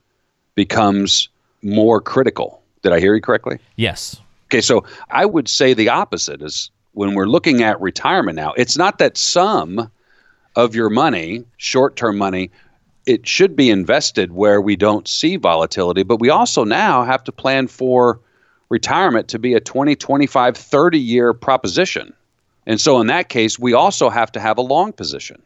becomes 0.54 1.30
more 1.64 2.00
critical. 2.00 2.62
Did 2.84 2.94
I 2.94 3.00
hear 3.00 3.16
you 3.16 3.22
correctly? 3.22 3.58
Yes. 3.78 4.22
Okay, 4.46 4.62
so 4.62 4.86
I 5.10 5.26
would 5.26 5.50
say 5.50 5.74
the 5.74 5.90
opposite 5.90 6.42
is 6.42 6.70
when 6.94 7.16
we're 7.16 7.26
looking 7.26 7.64
at 7.64 7.82
retirement 7.82 8.36
now, 8.36 8.54
it's 8.54 8.78
not 8.78 9.00
that 9.00 9.18
some 9.18 9.90
of 10.56 10.76
your 10.76 10.90
money, 10.90 11.44
short 11.58 11.96
term 11.96 12.18
money, 12.18 12.52
it 13.08 13.26
should 13.26 13.56
be 13.56 13.70
invested 13.70 14.34
where 14.34 14.62
we 14.62 14.76
don't 14.76 15.08
see 15.08 15.38
volatility, 15.38 16.04
but 16.04 16.20
we 16.20 16.30
also 16.30 16.66
now 16.66 17.04
have 17.04 17.24
to 17.24 17.32
plan 17.32 17.68
for 17.68 18.20
retirement 18.70 19.30
to 19.30 19.40
be 19.40 19.54
a 19.54 19.62
20, 19.62 19.96
25, 19.96 20.58
30 20.58 21.00
year 21.00 21.34
proposition. 21.34 22.14
And 22.66 22.82
so 22.82 23.00
in 23.00 23.08
that 23.08 23.30
case, 23.30 23.58
we 23.58 23.74
also 23.74 24.10
have 24.10 24.30
to 24.34 24.42
have 24.42 24.58
a 24.58 24.62
long 24.62 24.92
position. 24.92 25.42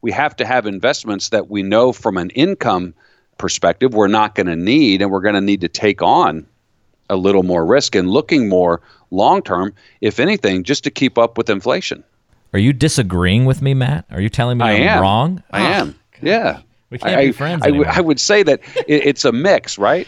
We 0.00 0.10
have 0.10 0.34
to 0.36 0.46
have 0.46 0.66
investments 0.66 1.28
that 1.28 1.50
we 1.50 1.62
know 1.62 1.92
from 1.92 2.16
an 2.16 2.30
income 2.30 2.94
perspective 3.36 3.92
we're 3.92 4.08
not 4.08 4.34
going 4.34 4.46
to 4.46 4.56
need, 4.56 5.02
and 5.02 5.10
we're 5.10 5.20
going 5.20 5.34
to 5.34 5.40
need 5.40 5.60
to 5.60 5.68
take 5.68 6.00
on 6.00 6.46
a 7.10 7.16
little 7.16 7.42
more 7.42 7.66
risk 7.66 7.94
and 7.94 8.08
looking 8.08 8.48
more 8.48 8.80
long 9.10 9.42
term, 9.42 9.74
if 10.00 10.18
anything, 10.18 10.64
just 10.64 10.82
to 10.84 10.90
keep 10.90 11.18
up 11.18 11.36
with 11.36 11.50
inflation. 11.50 12.02
Are 12.54 12.58
you 12.58 12.72
disagreeing 12.72 13.44
with 13.44 13.60
me, 13.60 13.74
Matt? 13.74 14.06
Are 14.10 14.20
you 14.20 14.30
telling 14.30 14.58
me 14.58 14.64
I 14.64 14.72
am 14.72 15.02
wrong? 15.02 15.42
I 15.50 15.60
oh, 15.60 15.64
am. 15.64 15.98
Yeah. 16.22 16.60
We 16.92 16.98
can't 16.98 17.16
I, 17.16 17.26
be 17.26 17.32
friends. 17.32 17.62
I, 17.64 17.68
w- 17.68 17.88
I 17.88 18.00
would 18.00 18.20
say 18.20 18.42
that 18.42 18.60
it, 18.86 19.06
it's 19.06 19.24
a 19.24 19.32
mix, 19.32 19.78
right? 19.78 20.06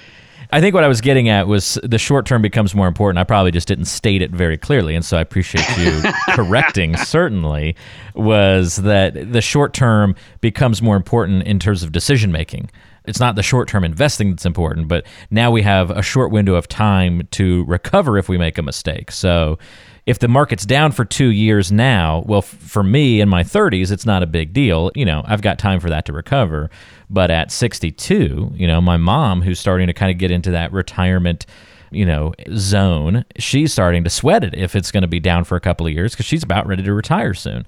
I 0.52 0.60
think 0.60 0.74
what 0.74 0.84
I 0.84 0.88
was 0.88 1.00
getting 1.00 1.30
at 1.30 1.48
was 1.48 1.78
the 1.82 1.98
short 1.98 2.26
term 2.26 2.42
becomes 2.42 2.74
more 2.74 2.86
important. 2.86 3.18
I 3.18 3.24
probably 3.24 3.50
just 3.50 3.66
didn't 3.66 3.86
state 3.86 4.20
it 4.20 4.30
very 4.30 4.58
clearly, 4.58 4.94
and 4.94 5.04
so 5.04 5.16
I 5.16 5.20
appreciate 5.22 5.66
you 5.78 6.02
correcting. 6.28 6.96
Certainly, 6.98 7.74
was 8.14 8.76
that 8.76 9.32
the 9.32 9.40
short 9.40 9.72
term 9.72 10.14
becomes 10.42 10.82
more 10.82 10.96
important 10.96 11.44
in 11.44 11.58
terms 11.58 11.82
of 11.82 11.90
decision 11.90 12.30
making. 12.30 12.70
It's 13.06 13.18
not 13.18 13.34
the 13.34 13.42
short 13.42 13.66
term 13.66 13.82
investing 13.82 14.30
that's 14.30 14.46
important, 14.46 14.86
but 14.86 15.06
now 15.30 15.50
we 15.50 15.62
have 15.62 15.90
a 15.90 16.02
short 16.02 16.30
window 16.30 16.54
of 16.54 16.68
time 16.68 17.26
to 17.32 17.64
recover 17.64 18.18
if 18.18 18.28
we 18.28 18.36
make 18.38 18.58
a 18.58 18.62
mistake. 18.62 19.10
So 19.10 19.58
if 20.06 20.18
the 20.18 20.28
market's 20.28 20.66
down 20.66 20.92
for 20.92 21.04
two 21.04 21.28
years 21.28 21.72
now, 21.72 22.22
well, 22.26 22.38
f- 22.38 22.44
for 22.46 22.82
me 22.82 23.20
in 23.20 23.28
my 23.28 23.42
30s, 23.42 23.90
it's 23.90 24.04
not 24.04 24.22
a 24.22 24.26
big 24.26 24.52
deal. 24.52 24.90
You 24.94 25.04
know, 25.04 25.22
I've 25.26 25.40
got 25.42 25.58
time 25.58 25.80
for 25.80 25.88
that 25.90 26.04
to 26.06 26.12
recover. 26.12 26.70
But 27.08 27.30
at 27.30 27.50
62, 27.50 28.52
you 28.54 28.66
know, 28.66 28.80
my 28.80 28.96
mom, 28.96 29.42
who's 29.42 29.58
starting 29.58 29.86
to 29.86 29.92
kind 29.92 30.10
of 30.10 30.18
get 30.18 30.30
into 30.30 30.50
that 30.52 30.72
retirement 30.72 31.46
you 31.90 32.04
know, 32.04 32.34
zone, 32.56 33.24
she's 33.38 33.72
starting 33.72 34.02
to 34.02 34.10
sweat 34.10 34.42
it 34.42 34.52
if 34.54 34.74
it's 34.74 34.90
going 34.90 35.02
to 35.02 35.06
be 35.08 35.20
down 35.20 35.44
for 35.44 35.54
a 35.54 35.60
couple 35.60 35.86
of 35.86 35.92
years 35.92 36.12
because 36.12 36.26
she's 36.26 36.42
about 36.42 36.66
ready 36.66 36.82
to 36.82 36.92
retire 36.92 37.34
soon. 37.34 37.64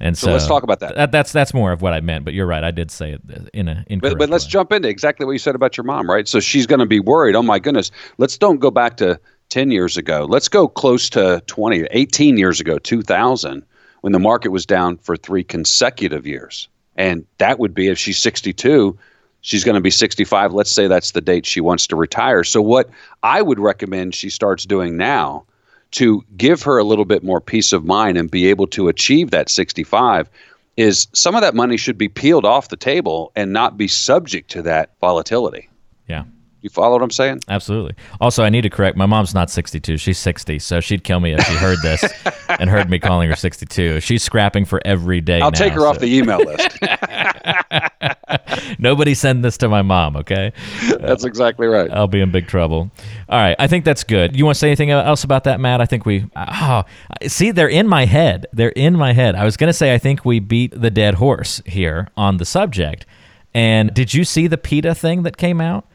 And 0.00 0.18
so, 0.18 0.26
So 0.26 0.32
let's 0.32 0.46
talk 0.46 0.62
about 0.62 0.80
that. 0.80 0.96
that. 0.96 1.12
That's 1.12 1.32
that's 1.32 1.54
more 1.54 1.72
of 1.72 1.80
what 1.80 1.94
I 1.94 2.00
meant, 2.00 2.26
but 2.26 2.34
you're 2.34 2.46
right. 2.46 2.62
I 2.62 2.72
did 2.72 2.90
say 2.90 3.12
it 3.12 3.22
uh, 3.34 3.44
in 3.54 3.68
a 3.68 3.84
incorrect 3.86 4.18
But, 4.18 4.18
but 4.18 4.28
let's 4.30 4.44
way. 4.44 4.50
jump 4.50 4.72
into 4.72 4.88
exactly 4.88 5.24
what 5.24 5.32
you 5.32 5.38
said 5.38 5.54
about 5.54 5.78
your 5.78 5.84
mom, 5.84 6.10
right? 6.10 6.28
So 6.28 6.40
she's 6.40 6.66
going 6.66 6.80
to 6.80 6.86
be 6.86 7.00
worried. 7.00 7.34
Oh 7.36 7.42
my 7.42 7.58
goodness. 7.58 7.90
Let's 8.18 8.36
don't 8.36 8.58
go 8.58 8.70
back 8.70 8.98
to 8.98 9.18
10 9.50 9.70
years 9.70 9.96
ago. 9.96 10.26
Let's 10.28 10.48
go 10.48 10.66
close 10.66 11.10
to 11.10 11.42
20, 11.46 11.86
18 11.90 12.38
years 12.38 12.60
ago, 12.60 12.78
2000, 12.78 13.64
when 14.00 14.12
the 14.12 14.18
market 14.18 14.50
was 14.50 14.64
down 14.64 14.96
for 14.96 15.16
three 15.16 15.44
consecutive 15.44 16.26
years. 16.26 16.68
And 16.96 17.26
that 17.38 17.58
would 17.58 17.74
be 17.74 17.88
if 17.88 17.98
she's 17.98 18.18
62, 18.18 18.98
she's 19.42 19.64
going 19.64 19.74
to 19.74 19.80
be 19.80 19.90
65. 19.90 20.52
Let's 20.52 20.70
say 20.70 20.86
that's 20.86 21.12
the 21.12 21.20
date 21.20 21.46
she 21.46 21.60
wants 21.60 21.86
to 21.88 21.96
retire. 21.96 22.44
So 22.44 22.62
what 22.62 22.88
I 23.22 23.42
would 23.42 23.58
recommend 23.58 24.14
she 24.14 24.30
starts 24.30 24.64
doing 24.64 24.96
now 24.96 25.44
to 25.92 26.24
give 26.36 26.62
her 26.62 26.78
a 26.78 26.84
little 26.84 27.04
bit 27.04 27.22
more 27.22 27.40
peace 27.40 27.72
of 27.72 27.84
mind 27.84 28.16
and 28.16 28.30
be 28.30 28.46
able 28.46 28.66
to 28.68 28.88
achieve 28.88 29.30
that 29.30 29.48
65 29.48 30.30
is 30.76 31.08
some 31.12 31.34
of 31.34 31.42
that 31.42 31.54
money 31.54 31.76
should 31.76 31.98
be 31.98 32.08
peeled 32.08 32.44
off 32.44 32.68
the 32.68 32.76
table 32.76 33.32
and 33.34 33.52
not 33.52 33.76
be 33.76 33.88
subject 33.88 34.50
to 34.52 34.62
that 34.62 34.90
volatility. 35.00 35.68
Yeah. 36.06 36.24
You 36.62 36.68
follow 36.68 36.92
what 36.92 37.02
I'm 37.02 37.10
saying? 37.10 37.40
Absolutely. 37.48 37.94
Also, 38.20 38.44
I 38.44 38.50
need 38.50 38.62
to 38.62 38.70
correct. 38.70 38.96
My 38.96 39.06
mom's 39.06 39.34
not 39.34 39.50
62. 39.50 39.96
She's 39.96 40.18
60. 40.18 40.58
So 40.58 40.80
she'd 40.80 41.04
kill 41.04 41.20
me 41.20 41.32
if 41.32 41.42
she 41.44 41.54
heard 41.54 41.78
this 41.82 42.04
and 42.48 42.68
heard 42.68 42.90
me 42.90 42.98
calling 42.98 43.30
her 43.30 43.36
62. 43.36 44.00
She's 44.00 44.22
scrapping 44.22 44.66
for 44.66 44.80
every 44.84 45.20
day. 45.20 45.40
I'll 45.40 45.50
now, 45.50 45.58
take 45.58 45.72
her 45.72 45.86
off 45.86 45.98
the 45.98 46.14
email 46.14 46.38
list. 46.38 46.78
Nobody 48.78 49.14
send 49.14 49.44
this 49.44 49.56
to 49.58 49.68
my 49.68 49.82
mom, 49.82 50.16
okay? 50.16 50.52
That's 50.98 51.24
exactly 51.24 51.66
right. 51.66 51.90
I'll 51.90 52.06
be 52.06 52.20
in 52.20 52.30
big 52.30 52.46
trouble. 52.46 52.90
All 53.28 53.38
right, 53.38 53.56
I 53.58 53.66
think 53.66 53.84
that's 53.84 54.04
good. 54.04 54.36
You 54.36 54.44
want 54.44 54.56
to 54.56 54.58
say 54.58 54.68
anything 54.68 54.90
else 54.90 55.24
about 55.24 55.44
that, 55.44 55.60
Matt? 55.60 55.80
I 55.80 55.86
think 55.86 56.04
we. 56.06 56.26
Oh, 56.36 56.84
see, 57.26 57.50
they're 57.50 57.68
in 57.68 57.88
my 57.88 58.04
head. 58.04 58.46
They're 58.52 58.70
in 58.70 58.96
my 58.96 59.12
head. 59.12 59.34
I 59.34 59.44
was 59.44 59.56
going 59.56 59.68
to 59.68 59.74
say 59.74 59.94
I 59.94 59.98
think 59.98 60.24
we 60.24 60.40
beat 60.40 60.78
the 60.78 60.90
dead 60.90 61.14
horse 61.14 61.62
here 61.66 62.08
on 62.16 62.36
the 62.36 62.44
subject. 62.44 63.06
And 63.52 63.92
did 63.92 64.14
you 64.14 64.24
see 64.24 64.46
the 64.46 64.58
PETA 64.58 64.94
thing 64.94 65.22
that 65.24 65.36
came 65.36 65.60
out? 65.60 65.86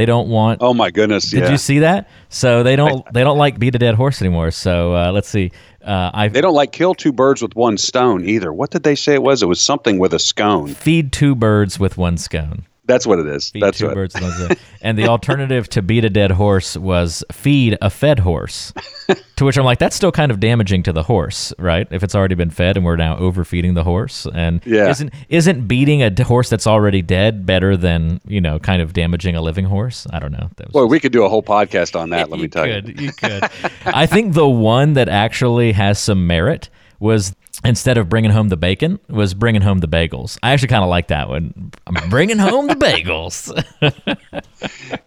They 0.00 0.06
don't 0.06 0.30
want. 0.30 0.62
Oh 0.62 0.72
my 0.72 0.90
goodness! 0.90 1.28
Did 1.30 1.40
yeah. 1.40 1.50
you 1.50 1.58
see 1.58 1.80
that? 1.80 2.08
So 2.30 2.62
they 2.62 2.74
don't 2.74 3.04
they 3.12 3.22
don't 3.22 3.36
like 3.36 3.58
beat 3.58 3.74
a 3.74 3.78
dead 3.78 3.96
horse 3.96 4.22
anymore. 4.22 4.50
So 4.50 4.96
uh, 4.96 5.12
let's 5.12 5.28
see. 5.28 5.52
Uh, 5.84 6.10
I 6.14 6.28
They 6.28 6.40
don't 6.40 6.54
like 6.54 6.72
kill 6.72 6.94
two 6.94 7.12
birds 7.12 7.42
with 7.42 7.54
one 7.54 7.76
stone 7.76 8.24
either. 8.24 8.50
What 8.50 8.70
did 8.70 8.82
they 8.82 8.94
say 8.94 9.12
it 9.12 9.22
was? 9.22 9.42
It 9.42 9.46
was 9.46 9.60
something 9.60 9.98
with 9.98 10.14
a 10.14 10.18
scone. 10.18 10.68
feed 10.68 11.12
two 11.12 11.34
birds 11.34 11.78
with 11.78 11.98
one 11.98 12.16
scone. 12.16 12.64
That's 12.90 13.06
what 13.06 13.18
it 13.20 13.26
is. 13.26 13.50
Feed 13.50 13.62
That's 13.62 13.78
two 13.78 13.86
what. 13.86 13.94
birds 13.94 14.14
with 14.14 14.22
one 14.24 14.32
stone. 14.32 14.56
And 14.82 14.96
the 14.98 15.08
alternative 15.08 15.68
to 15.70 15.82
beat 15.82 16.04
a 16.06 16.10
dead 16.10 16.30
horse 16.30 16.74
was 16.76 17.22
feed 17.30 17.76
a 17.82 17.90
fed 17.90 18.18
horse. 18.20 18.72
to 19.36 19.44
which 19.44 19.58
I'm 19.58 19.64
like, 19.64 19.78
that's 19.78 19.94
still 19.94 20.10
kind 20.10 20.32
of 20.32 20.40
damaging 20.40 20.82
to 20.84 20.92
the 20.92 21.02
horse, 21.02 21.52
right? 21.58 21.86
If 21.90 22.02
it's 22.02 22.14
already 22.14 22.34
been 22.34 22.48
fed 22.50 22.76
and 22.78 22.86
we're 22.86 22.96
now 22.96 23.16
overfeeding 23.18 23.74
the 23.74 23.84
horse, 23.84 24.26
and 24.34 24.62
Yeah. 24.64 24.88
isn't 24.88 25.12
isn't 25.28 25.68
beating 25.68 26.02
a 26.02 26.24
horse 26.24 26.48
that's 26.48 26.66
already 26.66 27.02
dead 27.02 27.44
better 27.44 27.76
than 27.76 28.20
you 28.26 28.40
know 28.40 28.58
kind 28.58 28.80
of 28.80 28.92
damaging 28.94 29.36
a 29.36 29.42
living 29.42 29.66
horse? 29.66 30.06
I 30.10 30.18
don't 30.18 30.32
know. 30.32 30.48
That 30.56 30.72
Boy, 30.72 30.86
we 30.86 30.98
could 30.98 31.12
do 31.12 31.24
a 31.24 31.28
whole 31.28 31.42
podcast 31.42 31.98
on 31.98 32.10
that. 32.10 32.30
Let 32.30 32.40
me 32.40 32.48
tell 32.48 32.64
could, 32.64 32.88
you. 32.98 33.06
you 33.06 33.12
could. 33.12 33.44
I 33.84 34.06
think 34.06 34.32
the 34.32 34.48
one 34.48 34.94
that 34.94 35.08
actually 35.10 35.72
has 35.72 35.98
some 35.98 36.26
merit 36.26 36.70
was 37.00 37.34
instead 37.64 37.98
of 37.98 38.08
bringing 38.08 38.30
home 38.30 38.48
the 38.48 38.56
bacon, 38.56 38.98
was 39.08 39.34
bringing 39.34 39.62
home 39.62 39.78
the 39.78 39.88
bagels. 39.88 40.38
I 40.42 40.52
actually 40.52 40.68
kind 40.68 40.82
of 40.84 40.90
like 40.90 41.08
that 41.08 41.28
one. 41.28 41.72
I'm 41.86 42.08
bringing 42.10 42.38
home 42.38 42.66
the 42.66 42.74
bagels. 42.74 43.50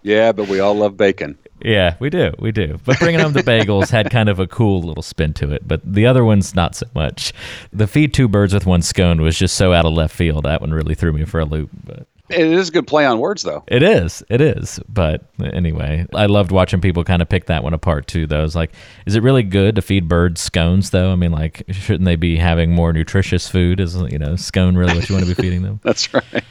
Yeah, 0.01 0.31
but 0.33 0.47
we 0.49 0.59
all 0.59 0.73
love 0.75 0.97
bacon. 0.97 1.37
yeah, 1.63 1.95
we 1.99 2.09
do, 2.09 2.33
we 2.39 2.51
do. 2.51 2.79
But 2.83 2.99
bringing 2.99 3.21
home 3.21 3.31
the 3.33 3.43
bagels 3.43 3.89
had 3.89 4.09
kind 4.09 4.27
of 4.27 4.39
a 4.39 4.47
cool 4.47 4.81
little 4.81 5.03
spin 5.03 5.33
to 5.35 5.51
it. 5.51 5.65
But 5.65 5.81
the 5.85 6.05
other 6.05 6.25
one's 6.25 6.53
not 6.53 6.75
so 6.75 6.87
much. 6.93 7.31
The 7.71 7.87
feed 7.87 8.13
two 8.13 8.27
birds 8.27 8.53
with 8.53 8.65
one 8.65 8.81
scone 8.81 9.21
was 9.21 9.37
just 9.37 9.55
so 9.55 9.71
out 9.71 9.85
of 9.85 9.93
left 9.93 10.13
field. 10.15 10.43
That 10.43 10.59
one 10.59 10.71
really 10.73 10.95
threw 10.95 11.13
me 11.13 11.23
for 11.23 11.39
a 11.39 11.45
loop. 11.45 11.69
But 11.85 12.07
It 12.29 12.47
is 12.47 12.69
a 12.69 12.71
good 12.71 12.87
play 12.87 13.05
on 13.05 13.19
words, 13.19 13.43
though. 13.43 13.63
It 13.67 13.83
is. 13.83 14.23
It 14.29 14.39
is. 14.39 14.79
But 14.87 15.25
anyway, 15.43 16.05
I 16.13 16.27
loved 16.27 16.51
watching 16.51 16.79
people 16.79 17.03
kind 17.03 17.21
of 17.21 17.27
pick 17.27 17.45
that 17.47 17.63
one 17.63 17.73
apart 17.73 18.07
too. 18.07 18.25
Though, 18.25 18.45
it's 18.45 18.55
like, 18.55 18.71
is 19.05 19.15
it 19.15 19.23
really 19.23 19.43
good 19.43 19.75
to 19.75 19.81
feed 19.81 20.07
birds 20.07 20.39
scones? 20.39 20.91
Though, 20.91 21.11
I 21.11 21.15
mean, 21.15 21.31
like, 21.31 21.63
shouldn't 21.69 22.05
they 22.05 22.15
be 22.15 22.37
having 22.37 22.71
more 22.71 22.93
nutritious 22.93 23.49
food? 23.49 23.79
Is 23.81 23.95
you 23.95 24.17
know, 24.17 24.37
scone 24.37 24.77
really 24.77 24.95
what 24.95 25.09
you 25.09 25.15
want 25.15 25.27
to 25.27 25.35
be 25.35 25.41
feeding 25.41 25.63
them? 25.63 25.81
That's 25.83 26.13
right. 26.13 26.43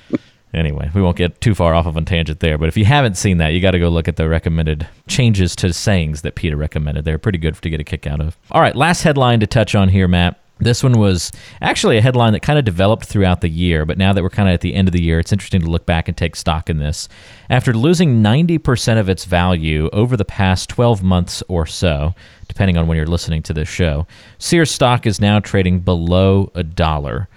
Anyway, 0.55 0.91
we 0.95 1.01
won't 1.01 1.17
get 1.17 1.41
too 1.41 1.55
far 1.55 1.73
off 1.73 1.87
of 1.87 1.97
a 1.97 2.03
tangent 2.03 2.41
there. 2.41 2.59
But 2.59 2.69
if 2.69 2.77
you 2.77 2.85
haven't 2.85 3.17
seen 3.17 3.39
that, 3.39 3.49
you 3.49 3.61
got 3.61 3.71
to 3.71 3.79
go 3.79 3.89
look 3.89 4.07
at 4.07 4.17
the 4.17 4.29
recommended 4.29 4.87
changes 5.09 5.57
to 5.57 5.73
sayings 5.73 6.21
that 6.23 6.35
PETA 6.35 6.57
recommended. 6.57 7.07
They're 7.07 7.19
pretty 7.19 7.39
good 7.39 7.55
to 7.55 7.71
get 7.71 7.81
a 7.81 7.85
kick 7.85 8.07
out 8.07 8.21
of. 8.21 8.37
All 8.51 8.61
right, 8.61 8.77
last 8.77 9.03
headline 9.03 9.41
to 9.41 9.47
touch 9.47 9.75
on 9.75 9.89
here, 9.89 10.09
Matt. 10.09 10.39
This 10.63 10.83
one 10.83 10.99
was 10.99 11.33
actually 11.61 11.99
a 11.99 12.03
headline 12.03 12.33
that 12.35 12.41
kind 12.41 12.59
of 12.59 12.65
developed 12.65 13.07
throughout 13.07 13.41
the 13.41 13.49
year, 13.49 13.85
but 13.85 13.99
now 13.99 14.13
that 14.13 14.23
we're 14.23 14.31
kind 14.31 14.49
of 14.49 14.55
at 14.55 14.61
the 14.61 14.75
end 14.75 14.87
of 14.87 14.93
the 14.93 15.03
year, 15.03 15.19
it's 15.19 15.33
interesting 15.33 15.61
to 15.63 15.71
look 15.71 15.87
back 15.87 16.09
and 16.09 16.17
take 16.17 16.37
stock 16.37 16.71
in 16.71 16.79
this. 16.79 17.09
After 17.51 17.73
losing 17.73 18.23
90% 18.23 18.99
of 19.01 19.09
its 19.09 19.25
value 19.25 19.91
over 19.93 20.17
the 20.17 20.25
past 20.25 20.69
12 20.69 21.03
months 21.03 21.43
or 21.49 21.67
so, 21.67 22.15
depending 22.49 22.77
on 22.77 22.87
when 22.87 22.97
you're 22.97 23.07
listening 23.07 23.43
to 23.43 23.53
this 23.53 23.69
show, 23.69 24.07
Sears 24.39 24.71
stock 24.71 25.07
is 25.07 25.21
now 25.21 25.41
trading 25.41 25.81
below 25.81 26.53
a 26.55 26.63
dollar. 26.63 27.29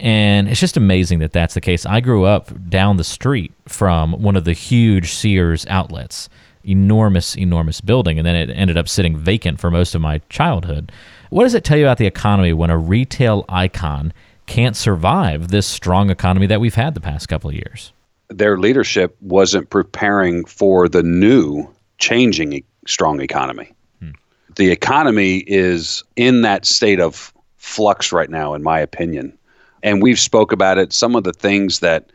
And 0.00 0.48
it's 0.48 0.60
just 0.60 0.76
amazing 0.76 1.18
that 1.18 1.32
that's 1.32 1.54
the 1.54 1.60
case. 1.60 1.84
I 1.84 2.00
grew 2.00 2.24
up 2.24 2.70
down 2.70 2.96
the 2.96 3.04
street 3.04 3.52
from 3.66 4.12
one 4.12 4.36
of 4.36 4.44
the 4.44 4.52
huge 4.52 5.12
Sears 5.12 5.66
outlets, 5.66 6.28
enormous, 6.68 7.36
enormous 7.36 7.80
building, 7.80 8.18
and 8.18 8.26
then 8.26 8.36
it 8.36 8.50
ended 8.50 8.76
up 8.76 8.88
sitting 8.88 9.16
vacant 9.16 9.60
for 9.60 9.70
most 9.70 9.94
of 9.94 10.00
my 10.00 10.20
childhood. 10.28 10.92
What 11.30 11.44
does 11.44 11.54
it 11.54 11.64
tell 11.64 11.78
you 11.78 11.84
about 11.84 11.98
the 11.98 12.06
economy 12.06 12.52
when 12.52 12.70
a 12.70 12.78
retail 12.78 13.44
icon 13.48 14.12
can't 14.46 14.76
survive 14.76 15.48
this 15.48 15.66
strong 15.66 16.10
economy 16.10 16.46
that 16.46 16.60
we've 16.60 16.74
had 16.74 16.94
the 16.94 17.00
past 17.00 17.28
couple 17.28 17.50
of 17.50 17.56
years? 17.56 17.92
Their 18.28 18.58
leadership 18.58 19.16
wasn't 19.20 19.70
preparing 19.70 20.44
for 20.44 20.88
the 20.88 21.02
new, 21.02 21.68
changing, 21.98 22.62
strong 22.86 23.20
economy. 23.20 23.72
Hmm. 24.00 24.10
The 24.56 24.70
economy 24.70 25.38
is 25.46 26.02
in 26.16 26.42
that 26.42 26.64
state 26.64 27.00
of 27.00 27.32
flux 27.56 28.12
right 28.12 28.30
now, 28.30 28.54
in 28.54 28.62
my 28.62 28.80
opinion. 28.80 29.36
And 29.82 30.02
we've 30.02 30.18
spoke 30.18 30.52
about 30.52 30.78
it. 30.78 30.92
Some 30.92 31.14
of 31.14 31.24
the 31.24 31.32
things 31.32 31.80
that 31.80 32.10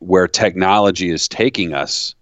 where 0.00 0.28
technology 0.28 1.10
is 1.10 1.28
taking 1.28 1.72
us 1.72 2.14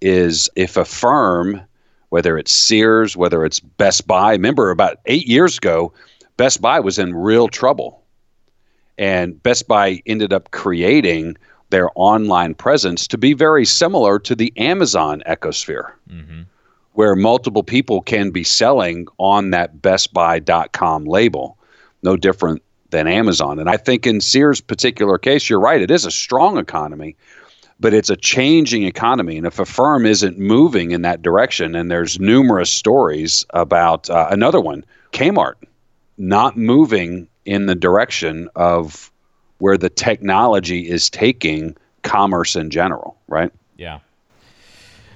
is 0.00 0.48
if 0.56 0.76
a 0.76 0.84
firm, 0.84 1.60
whether 2.08 2.38
it's 2.38 2.52
Sears, 2.52 3.16
whether 3.16 3.44
it's 3.44 3.60
Best 3.60 4.06
Buy, 4.06 4.32
remember 4.32 4.70
about 4.70 4.98
eight 5.06 5.26
years 5.26 5.58
ago, 5.58 5.92
Best 6.36 6.60
Buy 6.60 6.80
was 6.80 6.98
in 6.98 7.14
real 7.14 7.48
trouble. 7.48 8.02
And 8.98 9.42
Best 9.42 9.68
Buy 9.68 10.02
ended 10.06 10.32
up 10.32 10.50
creating 10.50 11.36
their 11.70 11.88
online 11.94 12.54
presence 12.54 13.06
to 13.08 13.18
be 13.18 13.32
very 13.32 13.64
similar 13.64 14.18
to 14.18 14.34
the 14.34 14.52
Amazon 14.56 15.22
ecosphere, 15.26 15.92
mm-hmm. 16.10 16.42
where 16.92 17.14
multiple 17.14 17.62
people 17.62 18.02
can 18.02 18.30
be 18.30 18.44
selling 18.44 19.06
on 19.18 19.50
that 19.50 19.80
BestBuy.com 19.80 21.04
label, 21.04 21.56
no 22.02 22.16
different 22.16 22.62
than 22.90 23.06
Amazon. 23.06 23.58
And 23.58 23.70
I 23.70 23.76
think 23.76 24.06
in 24.06 24.20
Sears' 24.20 24.60
particular 24.60 25.16
case, 25.16 25.48
you're 25.48 25.60
right, 25.60 25.80
it 25.80 25.90
is 25.90 26.04
a 26.04 26.10
strong 26.10 26.58
economy, 26.58 27.16
but 27.80 27.94
it's 27.94 28.10
a 28.10 28.16
changing 28.16 28.84
economy. 28.84 29.38
And 29.38 29.46
if 29.46 29.58
a 29.58 29.64
firm 29.64 30.04
isn't 30.04 30.38
moving 30.38 30.90
in 30.90 31.02
that 31.02 31.22
direction, 31.22 31.74
and 31.74 31.90
there's 31.90 32.20
numerous 32.20 32.70
stories 32.70 33.46
about 33.50 34.08
uh, 34.10 34.28
another 34.30 34.60
one, 34.60 34.84
Kmart, 35.12 35.54
not 36.18 36.56
moving 36.56 37.26
in 37.46 37.66
the 37.66 37.74
direction 37.74 38.48
of 38.54 39.10
where 39.58 39.78
the 39.78 39.88
technology 39.88 40.88
is 40.88 41.08
taking 41.08 41.76
commerce 42.02 42.54
in 42.54 42.70
general, 42.70 43.16
right? 43.28 43.50
Yeah. 43.76 44.00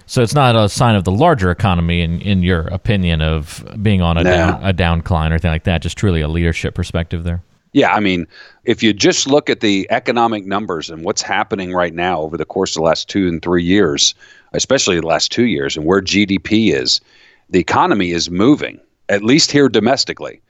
So 0.07 0.22
it's 0.22 0.35
not 0.35 0.57
a 0.57 0.68
sign 0.68 0.96
of 0.96 1.05
the 1.05 1.11
larger 1.11 1.50
economy, 1.50 2.03
in, 2.03 2.20
in 2.20 2.42
your 2.42 2.62
opinion, 2.68 3.22
of 3.22 3.64
being 3.83 4.03
on 4.03 4.18
a 4.18 4.24
down 4.24 4.62
a 4.62 4.72
downcline 4.74 5.31
or 5.31 5.35
anything 5.35 5.50
like 5.50 5.64
that. 5.64 5.81
Just 5.81 5.96
truly 5.96 6.20
a 6.20 6.29
leadership 6.29 6.74
perspective 6.74 7.24
there. 7.24 7.42
Yeah, 7.74 7.92
I 7.92 7.98
mean, 7.98 8.28
if 8.62 8.84
you 8.84 8.92
just 8.92 9.26
look 9.26 9.50
at 9.50 9.58
the 9.58 9.88
economic 9.90 10.46
numbers 10.46 10.88
and 10.88 11.04
what's 11.04 11.20
happening 11.20 11.72
right 11.72 11.92
now 11.92 12.20
over 12.20 12.37
the 12.37 12.44
course 12.44 12.70
of 12.70 12.74
the 12.76 12.84
last 12.84 13.08
two 13.08 13.26
and 13.26 13.42
three 13.42 13.64
years, 13.64 14.14
especially 14.52 15.00
the 15.00 15.06
last 15.06 15.32
two 15.32 15.46
years, 15.46 15.76
and 15.76 15.84
where 15.84 16.00
GDP 16.00 16.72
is, 16.72 17.00
the 17.50 17.58
economy 17.58 18.12
is 18.12 18.30
moving, 18.30 18.78
at 19.08 19.24
least 19.24 19.50
here 19.50 19.68
domestically. 19.68 20.40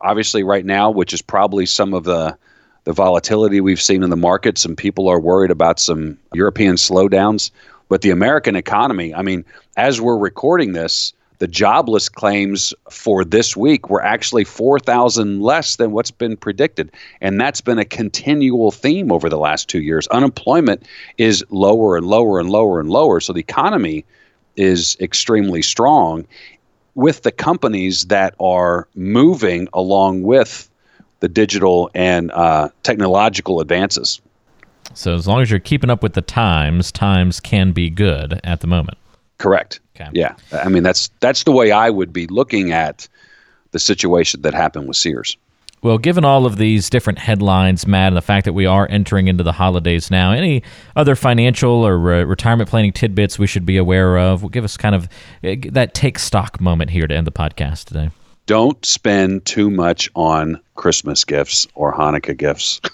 Obviously, 0.00 0.42
right 0.42 0.66
now, 0.66 0.90
which 0.90 1.14
is 1.14 1.22
probably 1.22 1.64
some 1.66 1.94
of 1.94 2.04
the 2.04 2.36
the 2.84 2.92
volatility 2.92 3.60
we've 3.60 3.80
seen 3.80 4.02
in 4.02 4.10
the 4.10 4.16
market, 4.16 4.58
some 4.58 4.74
people 4.74 5.06
are 5.06 5.20
worried 5.20 5.52
about 5.52 5.78
some 5.78 6.18
European 6.34 6.74
slowdowns. 6.74 7.52
But 7.88 8.02
the 8.02 8.10
American 8.10 8.56
economy, 8.56 9.14
I 9.14 9.22
mean, 9.22 9.44
as 9.76 10.00
we're 10.00 10.18
recording 10.18 10.72
this, 10.72 11.12
the 11.42 11.48
jobless 11.48 12.08
claims 12.08 12.72
for 12.88 13.24
this 13.24 13.56
week 13.56 13.90
were 13.90 14.00
actually 14.00 14.44
4,000 14.44 15.40
less 15.40 15.74
than 15.74 15.90
what's 15.90 16.12
been 16.12 16.36
predicted. 16.36 16.92
And 17.20 17.40
that's 17.40 17.60
been 17.60 17.80
a 17.80 17.84
continual 17.84 18.70
theme 18.70 19.10
over 19.10 19.28
the 19.28 19.38
last 19.38 19.68
two 19.68 19.80
years. 19.80 20.06
Unemployment 20.06 20.86
is 21.18 21.44
lower 21.50 21.96
and 21.96 22.06
lower 22.06 22.38
and 22.38 22.48
lower 22.48 22.78
and 22.78 22.88
lower. 22.88 23.18
So 23.18 23.32
the 23.32 23.40
economy 23.40 24.04
is 24.54 24.96
extremely 25.00 25.62
strong 25.62 26.28
with 26.94 27.22
the 27.22 27.32
companies 27.32 28.04
that 28.04 28.36
are 28.38 28.86
moving 28.94 29.66
along 29.72 30.22
with 30.22 30.70
the 31.18 31.28
digital 31.28 31.90
and 31.92 32.30
uh, 32.30 32.68
technological 32.84 33.58
advances. 33.58 34.20
So 34.94 35.16
as 35.16 35.26
long 35.26 35.42
as 35.42 35.50
you're 35.50 35.58
keeping 35.58 35.90
up 35.90 36.04
with 36.04 36.12
the 36.12 36.22
times, 36.22 36.92
times 36.92 37.40
can 37.40 37.72
be 37.72 37.90
good 37.90 38.40
at 38.44 38.60
the 38.60 38.68
moment. 38.68 38.96
Correct. 39.42 39.80
Okay. 39.96 40.08
Yeah. 40.12 40.36
I 40.52 40.68
mean 40.68 40.84
that's 40.84 41.10
that's 41.18 41.42
the 41.42 41.50
way 41.50 41.72
I 41.72 41.90
would 41.90 42.12
be 42.12 42.28
looking 42.28 42.70
at 42.70 43.08
the 43.72 43.80
situation 43.80 44.42
that 44.42 44.54
happened 44.54 44.86
with 44.86 44.96
Sears. 44.96 45.36
Well, 45.82 45.98
given 45.98 46.24
all 46.24 46.46
of 46.46 46.58
these 46.58 46.88
different 46.88 47.18
headlines, 47.18 47.88
Matt, 47.88 48.08
and 48.08 48.16
the 48.16 48.22
fact 48.22 48.44
that 48.44 48.52
we 48.52 48.66
are 48.66 48.86
entering 48.88 49.26
into 49.26 49.42
the 49.42 49.50
holidays 49.50 50.12
now, 50.12 50.30
any 50.30 50.62
other 50.94 51.16
financial 51.16 51.84
or 51.84 51.98
re- 51.98 52.22
retirement 52.22 52.70
planning 52.70 52.92
tidbits 52.92 53.36
we 53.36 53.48
should 53.48 53.66
be 53.66 53.78
aware 53.78 54.16
of? 54.16 54.42
Will 54.42 54.48
give 54.48 54.62
us 54.62 54.76
kind 54.76 54.94
of 54.94 55.08
uh, 55.42 55.56
that 55.72 55.92
take 55.92 56.20
stock 56.20 56.60
moment 56.60 56.90
here 56.90 57.08
to 57.08 57.16
end 57.16 57.26
the 57.26 57.32
podcast 57.32 57.86
today. 57.86 58.10
Don't 58.46 58.86
spend 58.86 59.44
too 59.44 59.70
much 59.70 60.08
on 60.14 60.60
Christmas 60.76 61.24
gifts 61.24 61.66
or 61.74 61.92
Hanukkah 61.92 62.36
gifts. 62.36 62.80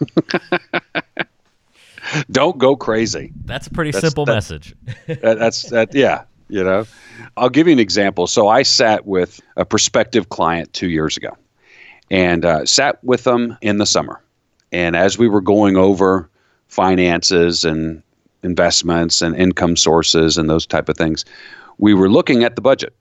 Don't 2.31 2.57
go 2.57 2.75
crazy. 2.75 3.35
That's 3.45 3.67
a 3.67 3.71
pretty 3.71 3.91
that's, 3.91 4.07
simple 4.07 4.25
that, 4.25 4.33
message. 4.33 4.75
that, 5.07 5.39
that's 5.39 5.69
that. 5.69 5.95
Yeah, 5.95 6.25
you 6.49 6.65
know. 6.65 6.87
I'll 7.37 7.51
give 7.51 7.67
you 7.67 7.73
an 7.73 7.79
example. 7.79 8.27
So 8.27 8.49
I 8.49 8.63
sat 8.63 9.07
with 9.07 9.41
a 9.57 9.65
prospective 9.65 10.29
client 10.29 10.73
two 10.73 10.89
years 10.89 11.17
ago 11.17 11.37
and 12.11 12.45
uh, 12.45 12.65
sat 12.67 13.03
with 13.05 13.25
them 13.25 13.57
in 13.61 13.79
the 13.79 13.87
summer. 13.87 14.23
And 14.73 14.97
as 14.97 15.19
we 15.19 15.29
were 15.29 15.41
going 15.41 15.77
over 15.77 16.29
finances 16.69 17.65
and 17.65 18.03
investments 18.43 19.23
and 19.23 19.35
income 19.37 19.77
sources 19.77 20.39
and 20.39 20.49
those 20.49 20.67
type 20.67 20.89
of 20.89 20.97
things, 20.97 21.25
we 21.79 21.95
were 21.95 22.11
looking 22.11 22.45
at 22.45 22.57
the 22.57 22.63
budget. 22.63 22.95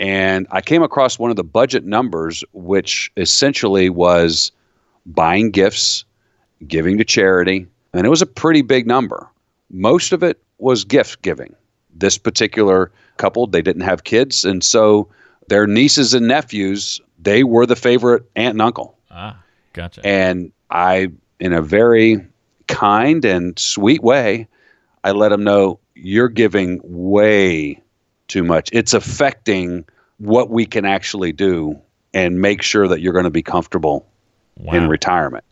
And 0.00 0.46
I 0.50 0.60
came 0.60 0.82
across 0.82 1.18
one 1.18 1.30
of 1.30 1.36
the 1.36 1.44
budget 1.44 1.84
numbers, 1.84 2.44
which 2.52 3.12
essentially 3.16 3.90
was 3.90 4.50
buying 5.06 5.50
gifts, 5.50 6.04
giving 6.66 6.98
to 6.98 7.04
charity, 7.04 7.66
and 7.92 8.06
it 8.06 8.10
was 8.10 8.22
a 8.22 8.26
pretty 8.26 8.62
big 8.62 8.86
number. 8.86 9.28
Most 9.70 10.12
of 10.12 10.22
it 10.22 10.42
was 10.58 10.84
gift 10.84 11.22
giving. 11.22 11.54
This 11.94 12.18
particular 12.18 12.90
couple, 13.16 13.46
they 13.46 13.62
didn't 13.62 13.82
have 13.82 14.04
kids, 14.04 14.44
and 14.44 14.62
so 14.62 15.08
their 15.48 15.66
nieces 15.66 16.14
and 16.14 16.26
nephews 16.26 17.00
they 17.24 17.42
were 17.42 17.66
the 17.66 17.76
favorite 17.76 18.24
aunt 18.36 18.54
and 18.54 18.62
uncle. 18.62 18.98
Ah, 19.10 19.42
gotcha. 19.72 20.02
And 20.04 20.52
I, 20.70 21.12
in 21.40 21.52
a 21.52 21.62
very 21.62 22.24
kind 22.68 23.24
and 23.24 23.58
sweet 23.58 24.02
way, 24.02 24.46
I 25.02 25.12
let 25.12 25.30
them 25.30 25.42
know 25.44 25.80
you're 25.94 26.28
giving 26.28 26.80
way 26.82 27.82
too 28.28 28.44
much. 28.44 28.70
It's 28.72 28.94
affecting 28.94 29.84
what 30.18 30.50
we 30.50 30.66
can 30.66 30.84
actually 30.84 31.32
do 31.32 31.80
and 32.12 32.40
make 32.40 32.62
sure 32.62 32.86
that 32.88 33.00
you're 33.00 33.12
going 33.12 33.24
to 33.24 33.30
be 33.30 33.42
comfortable 33.42 34.06
wow. 34.56 34.74
in 34.74 34.88
retirement. 34.88 35.44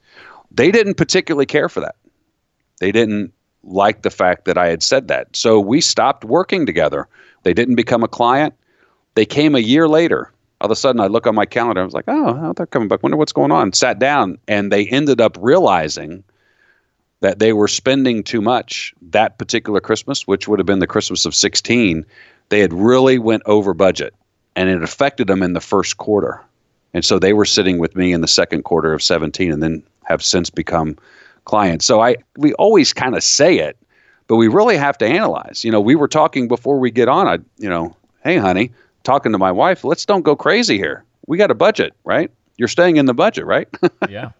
They 0.50 0.70
didn't 0.70 0.94
particularly 0.94 1.46
care 1.46 1.68
for 1.68 1.80
that. 1.80 1.96
They 2.80 2.92
didn't 2.92 3.32
like 3.64 4.02
the 4.02 4.10
fact 4.10 4.44
that 4.46 4.58
I 4.58 4.68
had 4.68 4.82
said 4.82 5.08
that. 5.08 5.34
So 5.36 5.60
we 5.60 5.80
stopped 5.80 6.24
working 6.24 6.66
together. 6.66 7.08
They 7.42 7.54
didn't 7.54 7.76
become 7.76 8.02
a 8.02 8.08
client. 8.08 8.54
They 9.14 9.26
came 9.26 9.54
a 9.54 9.60
year 9.60 9.88
later 9.88 10.32
all 10.62 10.66
of 10.66 10.70
a 10.70 10.76
sudden 10.76 11.00
I 11.00 11.08
look 11.08 11.26
on 11.26 11.34
my 11.34 11.44
calendar. 11.44 11.80
I 11.82 11.84
was 11.84 11.92
like, 11.92 12.04
oh, 12.06 12.52
they're 12.52 12.66
coming 12.66 12.86
back. 12.86 13.02
Wonder 13.02 13.16
what's 13.16 13.32
going 13.32 13.50
on. 13.50 13.72
Sat 13.72 13.98
down, 13.98 14.38
and 14.46 14.70
they 14.70 14.86
ended 14.86 15.20
up 15.20 15.36
realizing 15.40 16.22
that 17.18 17.40
they 17.40 17.52
were 17.52 17.66
spending 17.66 18.22
too 18.22 18.40
much 18.40 18.94
that 19.10 19.38
particular 19.38 19.80
Christmas, 19.80 20.24
which 20.24 20.46
would 20.46 20.60
have 20.60 20.66
been 20.66 20.78
the 20.78 20.86
Christmas 20.86 21.26
of 21.26 21.34
16. 21.34 22.06
They 22.48 22.60
had 22.60 22.72
really 22.72 23.18
went 23.18 23.42
over 23.46 23.74
budget, 23.74 24.14
and 24.54 24.68
it 24.68 24.84
affected 24.84 25.26
them 25.26 25.42
in 25.42 25.52
the 25.52 25.60
first 25.60 25.96
quarter. 25.96 26.40
And 26.94 27.04
so 27.04 27.18
they 27.18 27.32
were 27.32 27.44
sitting 27.44 27.78
with 27.78 27.96
me 27.96 28.12
in 28.12 28.20
the 28.20 28.28
second 28.28 28.62
quarter 28.62 28.92
of 28.92 29.02
17, 29.02 29.50
and 29.50 29.60
then 29.60 29.82
have 30.04 30.22
since 30.22 30.48
become 30.48 30.96
clients. 31.44 31.84
So 31.84 32.00
I 32.00 32.16
we 32.36 32.52
always 32.54 32.92
kind 32.92 33.16
of 33.16 33.22
say 33.22 33.58
it, 33.58 33.76
but 34.26 34.36
we 34.36 34.48
really 34.48 34.76
have 34.76 34.98
to 34.98 35.06
analyze. 35.06 35.64
You 35.64 35.70
know, 35.70 35.80
we 35.80 35.94
were 35.94 36.08
talking 36.08 36.48
before 36.48 36.78
we 36.78 36.90
get 36.90 37.08
on. 37.08 37.26
I, 37.26 37.38
you 37.58 37.68
know, 37.68 37.96
hey, 38.24 38.36
honey, 38.36 38.72
talking 39.04 39.32
to 39.32 39.38
my 39.38 39.52
wife, 39.52 39.84
let's 39.84 40.06
don't 40.06 40.22
go 40.22 40.36
crazy 40.36 40.76
here. 40.76 41.04
We 41.26 41.38
got 41.38 41.50
a 41.50 41.54
budget, 41.54 41.94
right? 42.04 42.30
You're 42.56 42.68
staying 42.68 42.96
in 42.96 43.06
the 43.06 43.14
budget, 43.14 43.46
right? 43.46 43.68
yeah. 44.08 44.30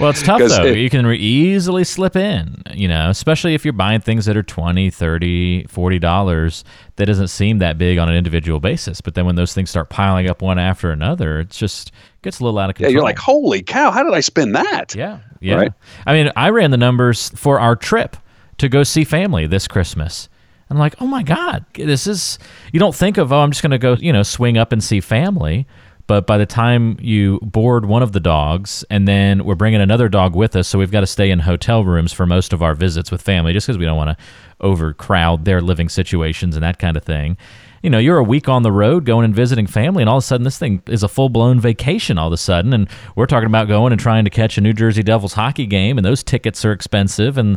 Well, 0.00 0.10
it's 0.10 0.22
tough 0.22 0.40
though. 0.40 0.64
It, 0.64 0.78
you 0.78 0.90
can 0.90 1.06
re- 1.06 1.18
easily 1.18 1.84
slip 1.84 2.16
in, 2.16 2.62
you 2.74 2.88
know, 2.88 3.10
especially 3.10 3.54
if 3.54 3.64
you're 3.64 3.72
buying 3.72 4.00
things 4.00 4.24
that 4.24 4.36
are 4.36 4.42
20, 4.42 4.90
30, 4.90 5.64
40 5.68 5.98
dollars 5.98 6.64
that 6.96 7.06
doesn't 7.06 7.28
seem 7.28 7.58
that 7.58 7.78
big 7.78 7.98
on 7.98 8.08
an 8.08 8.14
individual 8.16 8.60
basis, 8.60 9.00
but 9.00 9.14
then 9.14 9.26
when 9.26 9.36
those 9.36 9.52
things 9.54 9.70
start 9.70 9.90
piling 9.90 10.28
up 10.28 10.42
one 10.42 10.58
after 10.58 10.90
another, 10.90 11.40
it 11.40 11.50
just 11.50 11.92
gets 12.22 12.40
a 12.40 12.44
little 12.44 12.58
out 12.58 12.70
of 12.70 12.76
control. 12.76 12.90
Yeah, 12.90 12.94
you're 12.94 13.02
like, 13.02 13.18
"Holy 13.18 13.62
cow, 13.62 13.90
how 13.90 14.02
did 14.02 14.14
I 14.14 14.20
spend 14.20 14.54
that?" 14.54 14.94
Yeah. 14.94 15.20
Yeah. 15.40 15.56
Right? 15.56 15.72
I 16.06 16.12
mean, 16.12 16.30
I 16.36 16.50
ran 16.50 16.70
the 16.70 16.76
numbers 16.76 17.30
for 17.30 17.60
our 17.60 17.76
trip 17.76 18.16
to 18.58 18.68
go 18.68 18.82
see 18.82 19.04
family 19.04 19.46
this 19.46 19.66
Christmas. 19.66 20.28
I'm 20.68 20.78
like, 20.78 20.94
oh 21.00 21.06
my 21.06 21.24
God, 21.24 21.64
this 21.74 22.06
is, 22.06 22.38
you 22.72 22.78
don't 22.78 22.94
think 22.94 23.18
of, 23.18 23.32
oh, 23.32 23.40
I'm 23.40 23.50
just 23.50 23.60
going 23.60 23.72
to 23.72 23.78
go, 23.78 23.94
you 23.94 24.12
know, 24.12 24.22
swing 24.22 24.56
up 24.56 24.70
and 24.70 24.82
see 24.84 25.00
family. 25.00 25.66
But 26.10 26.26
by 26.26 26.38
the 26.38 26.44
time 26.44 26.96
you 27.00 27.38
board 27.40 27.84
one 27.84 28.02
of 28.02 28.10
the 28.10 28.18
dogs, 28.18 28.84
and 28.90 29.06
then 29.06 29.44
we're 29.44 29.54
bringing 29.54 29.80
another 29.80 30.08
dog 30.08 30.34
with 30.34 30.56
us, 30.56 30.66
so 30.66 30.76
we've 30.76 30.90
got 30.90 31.02
to 31.02 31.06
stay 31.06 31.30
in 31.30 31.38
hotel 31.38 31.84
rooms 31.84 32.12
for 32.12 32.26
most 32.26 32.52
of 32.52 32.64
our 32.64 32.74
visits 32.74 33.12
with 33.12 33.22
family 33.22 33.52
just 33.52 33.68
because 33.68 33.78
we 33.78 33.84
don't 33.84 33.96
want 33.96 34.18
to 34.18 34.24
overcrowd 34.60 35.44
their 35.44 35.60
living 35.60 35.88
situations 35.88 36.56
and 36.56 36.64
that 36.64 36.80
kind 36.80 36.96
of 36.96 37.04
thing 37.04 37.36
you 37.82 37.90
know, 37.90 37.98
you're 37.98 38.18
a 38.18 38.24
week 38.24 38.48
on 38.48 38.62
the 38.62 38.72
road 38.72 39.04
going 39.04 39.24
and 39.24 39.34
visiting 39.34 39.66
family, 39.66 40.02
and 40.02 40.10
all 40.10 40.18
of 40.18 40.24
a 40.24 40.26
sudden 40.26 40.44
this 40.44 40.58
thing 40.58 40.82
is 40.86 41.02
a 41.02 41.08
full 41.08 41.28
blown 41.28 41.60
vacation 41.60 42.18
all 42.18 42.26
of 42.26 42.32
a 42.32 42.36
sudden. 42.36 42.72
And 42.72 42.88
we're 43.16 43.26
talking 43.26 43.46
about 43.46 43.68
going 43.68 43.92
and 43.92 44.00
trying 44.00 44.24
to 44.24 44.30
catch 44.30 44.58
a 44.58 44.60
New 44.60 44.72
Jersey 44.72 45.02
Devils 45.02 45.32
hockey 45.32 45.66
game, 45.66 45.98
and 45.98 46.04
those 46.04 46.22
tickets 46.22 46.64
are 46.64 46.72
expensive. 46.72 47.38
And 47.38 47.50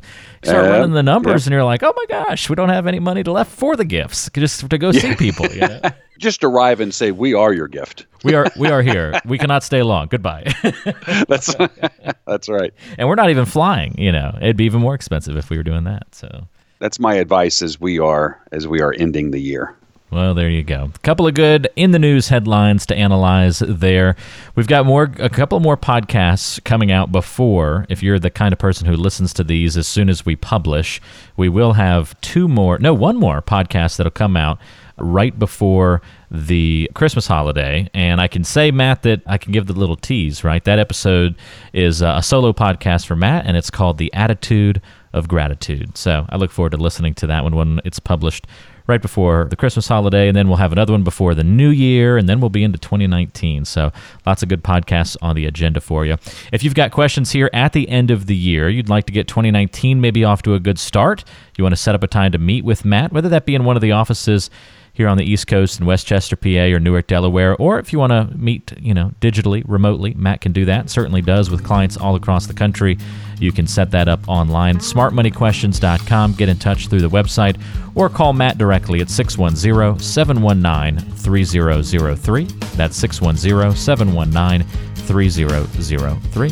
you 0.43 0.49
start 0.49 0.65
uh, 0.65 0.69
running 0.69 0.91
the 0.91 1.03
numbers, 1.03 1.43
yeah. 1.43 1.49
and 1.49 1.53
you're 1.53 1.63
like, 1.63 1.83
oh 1.83 1.93
my 1.95 2.05
gosh, 2.07 2.49
we 2.49 2.55
don't 2.55 2.69
have 2.69 2.88
any 2.88 2.99
money 2.99 3.23
left 3.23 3.51
for 3.51 3.75
the 3.75 3.86
gifts 3.86 4.29
just 4.33 4.69
to 4.69 4.77
go 4.77 4.91
yeah. 4.91 4.99
see 4.99 5.15
people. 5.15 5.47
You 5.47 5.62
know? 5.62 5.81
just 6.17 6.43
arrive 6.43 6.79
and 6.79 6.93
say, 6.93 7.12
we 7.12 7.33
are 7.33 7.53
your 7.53 7.67
gift. 7.67 8.05
we 8.23 8.33
are 8.33 8.47
we 8.57 8.69
are 8.69 8.81
here. 8.81 9.19
We 9.25 9.38
cannot 9.38 9.63
stay 9.63 9.83
long. 9.83 10.07
Goodbye. 10.07 10.53
that's 11.27 11.53
that's 12.25 12.49
right. 12.49 12.73
And 12.97 13.07
we're 13.07 13.15
not 13.15 13.29
even 13.29 13.45
flying. 13.45 13.95
You 13.97 14.12
know, 14.12 14.38
it'd 14.41 14.57
be 14.57 14.65
even 14.65 14.81
more 14.81 14.95
expensive 14.95 15.36
if 15.36 15.49
we 15.49 15.57
were 15.57 15.63
doing 15.63 15.83
that. 15.83 16.15
So 16.15 16.47
that's 16.79 16.99
my 16.99 17.15
advice 17.15 17.62
as 17.62 17.79
we 17.79 17.99
are 17.99 18.41
as 18.51 18.67
we 18.67 18.81
are 18.81 18.93
ending 18.93 19.31
the 19.31 19.39
year. 19.39 19.75
Well, 20.13 20.36
there 20.36 20.49
you 20.49 20.62
go. 20.62 20.91
A 20.93 20.99
couple 20.99 21.26
of 21.26 21.34
good 21.34 21.67
in 21.76 21.89
the 21.89 21.97
news 21.97 22.28
headlines 22.28 22.86
to 22.86 22.95
analyze 22.95 23.63
there. 23.65 24.15
We've 24.54 24.67
got 24.67 24.86
more 24.86 25.12
a 25.17 25.30
couple 25.30 25.60
more 25.60 25.76
podcasts 25.76 26.63
coming 26.63 26.91
out 26.91 27.12
before 27.12 27.88
if 27.89 28.04
you're 28.04 28.19
the 28.19 28.30
kind 28.30 28.54
of 28.54 28.60
person 28.60 28.86
who 28.86 28.95
listens 28.95 29.34
to 29.34 29.43
these 29.43 29.76
as 29.76 29.88
soon 29.88 30.10
as 30.10 30.23
we 30.23 30.36
publish, 30.36 31.02
we 31.36 31.49
will 31.49 31.73
have 31.73 32.19
two 32.21 32.47
more, 32.47 32.78
no, 32.78 32.93
one 32.93 33.17
more 33.17 33.41
podcast 33.41 33.97
that'll 33.97 34.12
come 34.12 34.38
out 34.38 34.60
right 34.97 35.39
before 35.39 36.04
the 36.30 36.91
Christmas 36.93 37.26
holiday. 37.26 37.89
And 37.95 38.21
I 38.21 38.28
can 38.28 38.43
say, 38.43 38.69
Matt, 38.69 39.02
that 39.02 39.23
I 39.26 39.39
can 39.39 39.52
give 39.52 39.65
the 39.65 39.73
little 39.73 39.95
tease, 39.95 40.43
right? 40.43 40.63
That 40.63 40.78
episode 40.78 41.36
is 41.73 42.04
uh, 42.04 42.15
a 42.17 42.23
solo 42.23 42.54
podcast 42.54 43.08
for 43.08 43.15
Matt, 43.15 43.47
and 43.47 43.58
it's 43.58 43.71
called 43.71 43.97
The 43.97 44.13
Attitude 44.13 44.80
of 45.13 45.28
Gratitude. 45.28 45.97
So 45.97 46.26
I 46.30 46.38
look 46.38 46.52
forward 46.52 46.71
to 46.71 46.78
listening 46.78 47.13
to 47.15 47.28
that 47.28 47.43
one 47.43 47.56
when 47.56 47.82
it's 47.86 47.99
published 47.99 48.47
right 48.88 49.02
before 49.02 49.47
the 49.49 49.56
Christmas 49.56 49.88
holiday, 49.88 50.28
and 50.28 50.36
then 50.36 50.47
we'll 50.47 50.58
have 50.58 50.71
another 50.71 50.91
one 50.91 51.04
before 51.04 51.34
the 51.34 51.43
new 51.43 51.69
year, 51.69 52.17
and 52.17 52.28
then 52.28 52.39
we'll 52.41 52.49
be 52.49 52.63
into 52.63 52.78
2019. 52.78 53.65
So 53.65 53.91
lots 54.26 54.43
of 54.43 54.49
good 54.49 54.63
podcasts 54.63 55.15
on 55.21 55.36
the 55.36 55.45
agenda 55.45 55.80
for 55.80 56.06
you. 56.06 56.17
If 56.52 56.63
you've 56.63 56.76
got 56.76 56.91
questions 56.91 57.32
here 57.32 57.49
at 57.54 57.73
the 57.73 57.88
end 57.88 58.12
of 58.12 58.26
the 58.26 58.36
year, 58.36 58.67
you'd 58.67 58.89
like 58.89 59.06
to 59.06 59.13
get 59.13 59.28
2019 59.28 60.02
maybe 60.02 60.23
off 60.23 60.41
to 60.43 60.54
a 60.54 60.60
good 60.60 60.80
start, 60.80 61.23
you 61.58 61.63
want 61.63 61.73
to 61.73 61.82
set 61.82 61.95
up 61.95 62.04
a 62.04 62.08
time 62.08 62.32
to 62.34 62.38
meet 62.38 62.65
with 62.65 62.84
Matt, 62.84 63.13
whether 63.13 63.30
that 63.30 63.45
be 63.45 63.56
in 63.56 63.63
one 63.63 63.78
of 63.78 63.82
the 63.82 63.91
offices 63.91 64.49
here 64.93 65.08
on 65.08 65.17
the 65.17 65.23
East 65.23 65.47
Coast 65.47 65.80
in 65.80 65.86
West 65.88 66.06
Chester, 66.06 66.36
PA, 66.36 66.49
or 66.49 66.80
Newark, 66.80 67.08
Delaware, 67.08 67.56
or 67.56 67.80
if 67.80 67.91
you 67.91 67.99
want 67.99 68.12
to 68.12 68.38
meet, 68.38 68.73
you 68.80 68.93
know, 68.93 69.12
digitally, 69.21 69.63
remotely, 69.67 70.13
Matt 70.13 70.41
can 70.41 70.52
do 70.52 70.65
that. 70.65 70.89
Certainly 70.89 71.23
does 71.23 71.49
with 71.49 71.63
clients 71.63 71.97
all 71.97 72.15
across 72.15 72.45
the 72.45 72.54
country. 72.54 72.97
You 73.39 73.52
can 73.52 73.67
set 73.67 73.91
that 73.91 74.08
up 74.08 74.22
online. 74.28 74.78
SmartMoneyQuestions.com. 74.78 76.34
Get 76.34 76.50
in 76.50 76.58
touch 76.58 76.88
through 76.88 77.02
the 77.02 77.10
website 77.10 77.60
or 77.96 78.10
call 78.10 78.34
Matt 78.34 78.58
directly 78.58 79.02
at 79.02 79.10
610 79.10 80.00
719 80.00 81.00
3003. 81.15 82.46
That's 82.76 82.96
610 82.98 83.76
719 83.76 84.67
3003. 84.96 86.52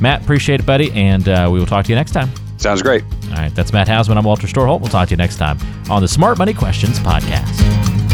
Matt, 0.00 0.22
appreciate 0.22 0.60
it, 0.60 0.66
buddy, 0.66 0.90
and 0.92 1.28
uh, 1.28 1.48
we 1.52 1.58
will 1.58 1.66
talk 1.66 1.84
to 1.84 1.90
you 1.90 1.96
next 1.96 2.12
time. 2.12 2.30
Sounds 2.56 2.82
great. 2.82 3.02
All 3.24 3.36
right, 3.36 3.54
that's 3.54 3.72
Matt 3.72 3.88
Hausman. 3.88 4.16
I'm 4.16 4.24
Walter 4.24 4.46
Storholt. 4.46 4.80
We'll 4.80 4.90
talk 4.90 5.08
to 5.08 5.12
you 5.12 5.16
next 5.16 5.36
time 5.36 5.58
on 5.90 6.02
the 6.02 6.08
Smart 6.08 6.38
Money 6.38 6.54
Questions 6.54 6.98
Podcast. 6.98 8.09